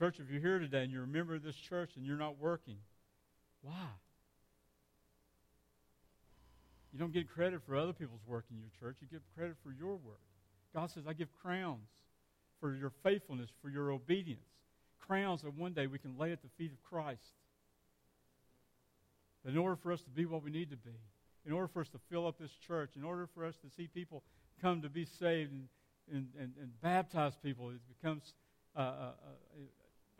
Church, 0.00 0.16
if 0.18 0.30
you're 0.30 0.40
here 0.40 0.58
today 0.58 0.82
and 0.82 0.90
you're 0.90 1.04
a 1.04 1.06
member 1.06 1.34
of 1.34 1.42
this 1.42 1.54
church 1.54 1.90
and 1.96 2.06
you're 2.06 2.16
not 2.16 2.38
working, 2.38 2.78
why? 3.60 3.84
You 6.90 6.98
don't 6.98 7.12
get 7.12 7.28
credit 7.28 7.60
for 7.66 7.76
other 7.76 7.92
people's 7.92 8.22
work 8.26 8.46
in 8.50 8.56
your 8.56 8.70
church. 8.80 8.96
You 9.02 9.08
get 9.08 9.20
credit 9.36 9.56
for 9.62 9.72
your 9.72 9.96
work. 9.96 10.22
God 10.74 10.90
says, 10.90 11.02
I 11.06 11.12
give 11.12 11.28
crowns 11.42 11.86
for 12.60 12.74
your 12.74 12.92
faithfulness, 13.02 13.50
for 13.60 13.68
your 13.68 13.90
obedience. 13.90 14.40
Crowns 15.06 15.42
that 15.42 15.54
one 15.54 15.74
day 15.74 15.86
we 15.86 15.98
can 15.98 16.16
lay 16.16 16.32
at 16.32 16.40
the 16.40 16.48
feet 16.56 16.72
of 16.72 16.82
Christ. 16.82 17.34
But 19.44 19.52
in 19.52 19.58
order 19.58 19.76
for 19.76 19.92
us 19.92 20.00
to 20.00 20.10
be 20.10 20.24
what 20.24 20.42
we 20.42 20.50
need 20.50 20.70
to 20.70 20.78
be, 20.78 20.96
in 21.44 21.52
order 21.52 21.68
for 21.68 21.82
us 21.82 21.88
to 21.90 21.98
fill 22.10 22.26
up 22.26 22.38
this 22.38 22.52
church, 22.66 22.92
in 22.96 23.04
order 23.04 23.28
for 23.34 23.44
us 23.44 23.56
to 23.56 23.68
see 23.76 23.86
people 23.86 24.22
come 24.62 24.80
to 24.80 24.88
be 24.88 25.04
saved 25.04 25.52
and, 25.52 25.68
and, 26.10 26.28
and, 26.38 26.52
and 26.58 26.80
baptize 26.80 27.34
people, 27.42 27.68
it 27.68 27.80
becomes 28.00 28.32
uh, 28.74 28.80
uh, 28.80 28.82
uh 28.82 29.60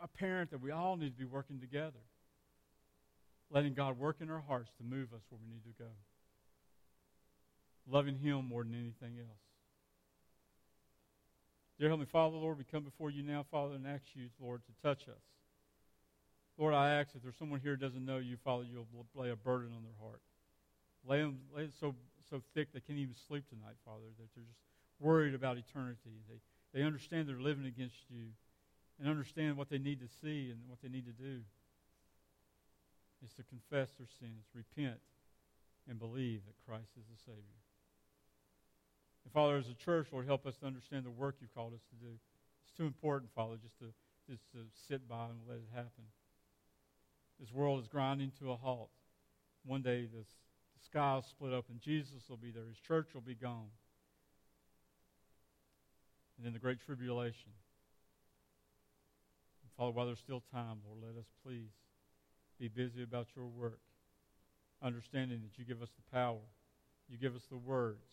apparent 0.03 0.51
that 0.51 0.61
we 0.61 0.71
all 0.71 0.97
need 0.97 1.11
to 1.11 1.19
be 1.19 1.25
working 1.25 1.61
together, 1.61 2.01
letting 3.51 3.75
God 3.75 3.99
work 3.99 4.17
in 4.21 4.31
our 4.31 4.41
hearts 4.41 4.71
to 4.79 4.85
move 4.85 5.13
us 5.13 5.21
where 5.29 5.41
we 5.43 5.49
need 5.53 5.65
to 5.65 5.83
go, 5.83 5.91
loving 7.91 8.17
Him 8.17 8.47
more 8.47 8.63
than 8.63 8.75
anything 8.75 9.19
else. 9.19 9.39
Dear 11.79 11.89
Heavenly 11.89 12.09
Father, 12.13 12.37
Lord, 12.37 12.59
we 12.59 12.65
come 12.65 12.85
before 12.85 13.11
you 13.11 13.23
now, 13.23 13.47
Father, 13.51 13.75
and 13.75 13.87
ask 13.87 14.05
you, 14.15 14.29
Lord, 14.39 14.61
to 14.67 14.87
touch 14.87 15.09
us. 15.09 15.23
Lord, 16.59 16.75
I 16.75 16.91
ask 16.91 17.09
if 17.15 17.23
there's 17.23 17.39
someone 17.39 17.61
here 17.61 17.73
who 17.73 17.79
doesn't 17.79 18.05
know 18.05 18.19
you, 18.19 18.37
Father, 18.45 18.65
you'll 18.71 18.87
lay 19.15 19.31
a 19.31 19.37
burden 19.37 19.71
on 19.75 19.83
their 19.83 19.97
heart. 19.99 20.21
Lay, 21.09 21.23
them, 21.23 21.39
lay 21.57 21.65
it 21.65 21.73
so, 21.81 21.95
so 22.29 22.43
thick 22.55 22.69
they 22.75 22.81
can't 22.81 22.99
even 22.99 23.15
sleep 23.27 23.49
tonight, 23.49 23.77
Father, 23.83 24.05
that 24.19 24.29
they're 24.35 24.45
just 24.45 24.59
worried 25.01 25.35
about 25.35 25.57
eternity. 25.57 26.21
They, 26.29 26.37
they 26.79 26.85
understand 26.85 27.27
they're 27.27 27.41
living 27.41 27.65
against 27.65 27.97
you 28.11 28.27
and 29.01 29.09
understand 29.09 29.57
what 29.57 29.71
they 29.71 29.79
need 29.79 30.01
to 30.01 30.09
see 30.21 30.51
and 30.51 30.61
what 30.69 30.79
they 30.83 30.89
need 30.89 31.07
to 31.07 31.13
do 31.13 31.41
is 33.25 33.33
to 33.35 33.43
confess 33.43 33.89
their 33.99 34.09
sins, 34.21 34.45
repent, 34.55 35.01
and 35.89 35.99
believe 35.99 36.43
that 36.47 36.55
Christ 36.67 36.91
is 36.97 37.05
the 37.11 37.19
Savior. 37.25 37.61
And 39.25 39.33
Father, 39.33 39.57
as 39.57 39.69
a 39.69 39.75
church, 39.75 40.09
Lord, 40.13 40.27
help 40.27 40.47
us 40.47 40.57
to 40.59 40.67
understand 40.67 41.05
the 41.05 41.11
work 41.11 41.37
you've 41.41 41.55
called 41.55 41.75
us 41.75 41.83
to 41.91 41.97
do. 41.97 42.13
It's 42.65 42.77
too 42.77 42.85
important, 42.85 43.31
Father, 43.35 43.57
just 43.61 43.79
to 43.79 43.87
just 44.29 44.53
to 44.53 44.59
sit 44.87 45.09
by 45.09 45.25
and 45.25 45.41
let 45.49 45.57
it 45.57 45.69
happen. 45.75 46.05
This 47.41 47.53
world 47.53 47.81
is 47.81 47.89
grinding 47.89 48.31
to 48.39 48.53
a 48.53 48.57
halt. 48.57 48.91
One 49.65 49.83
day 49.83 50.03
this, 50.03 50.29
the 50.79 50.85
sky 50.85 51.15
will 51.15 51.23
split 51.23 51.53
open. 51.53 51.73
And 51.73 51.81
Jesus 51.81 52.29
will 52.29 52.37
be 52.37 52.53
there. 52.53 52.63
His 52.69 52.79
church 52.79 53.09
will 53.13 53.23
be 53.23 53.35
gone. 53.35 53.71
And 56.37 56.47
then 56.47 56.53
the 56.53 56.61
great 56.61 56.81
tribulation. 56.81 57.51
Father, 59.81 59.93
while 59.93 60.05
there's 60.05 60.19
still 60.19 60.43
time, 60.53 60.77
Lord, 60.85 60.99
let 61.01 61.19
us 61.19 61.25
please 61.43 61.73
be 62.61 62.69
busy 62.69 63.03
about 63.03 63.29
your 63.35 63.47
work, 63.47 63.81
understanding 64.83 65.41
that 65.41 65.59
you 65.59 65.65
give 65.65 65.81
us 65.81 65.89
the 65.97 66.03
power, 66.15 66.45
you 67.09 67.17
give 67.17 67.35
us 67.35 67.45
the 67.51 67.57
words, 67.57 68.05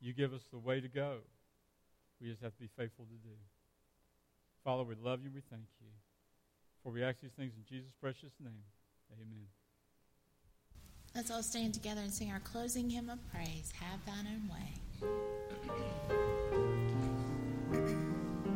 you 0.00 0.12
give 0.12 0.34
us 0.34 0.42
the 0.50 0.58
way 0.58 0.80
to 0.80 0.88
go. 0.88 1.18
We 2.20 2.30
just 2.30 2.42
have 2.42 2.52
to 2.54 2.60
be 2.60 2.68
faithful 2.76 3.04
to 3.04 3.14
do. 3.28 3.36
Father, 4.64 4.82
we 4.82 4.96
love 5.00 5.22
you. 5.22 5.30
We 5.32 5.42
thank 5.48 5.66
you. 5.80 5.86
For 6.82 6.90
we 6.90 7.04
ask 7.04 7.20
these 7.20 7.30
things 7.30 7.52
in 7.56 7.62
Jesus' 7.68 7.92
precious 8.00 8.32
name. 8.42 8.64
Amen. 9.12 9.46
Let's 11.14 11.30
all 11.30 11.44
stand 11.44 11.74
together 11.74 12.00
and 12.00 12.12
sing 12.12 12.32
our 12.32 12.40
closing 12.40 12.90
hymn 12.90 13.08
of 13.08 13.20
praise, 13.30 13.72
Have 13.78 14.04
Thine 14.04 14.26
Own 14.26 14.50
Way. 18.02 18.11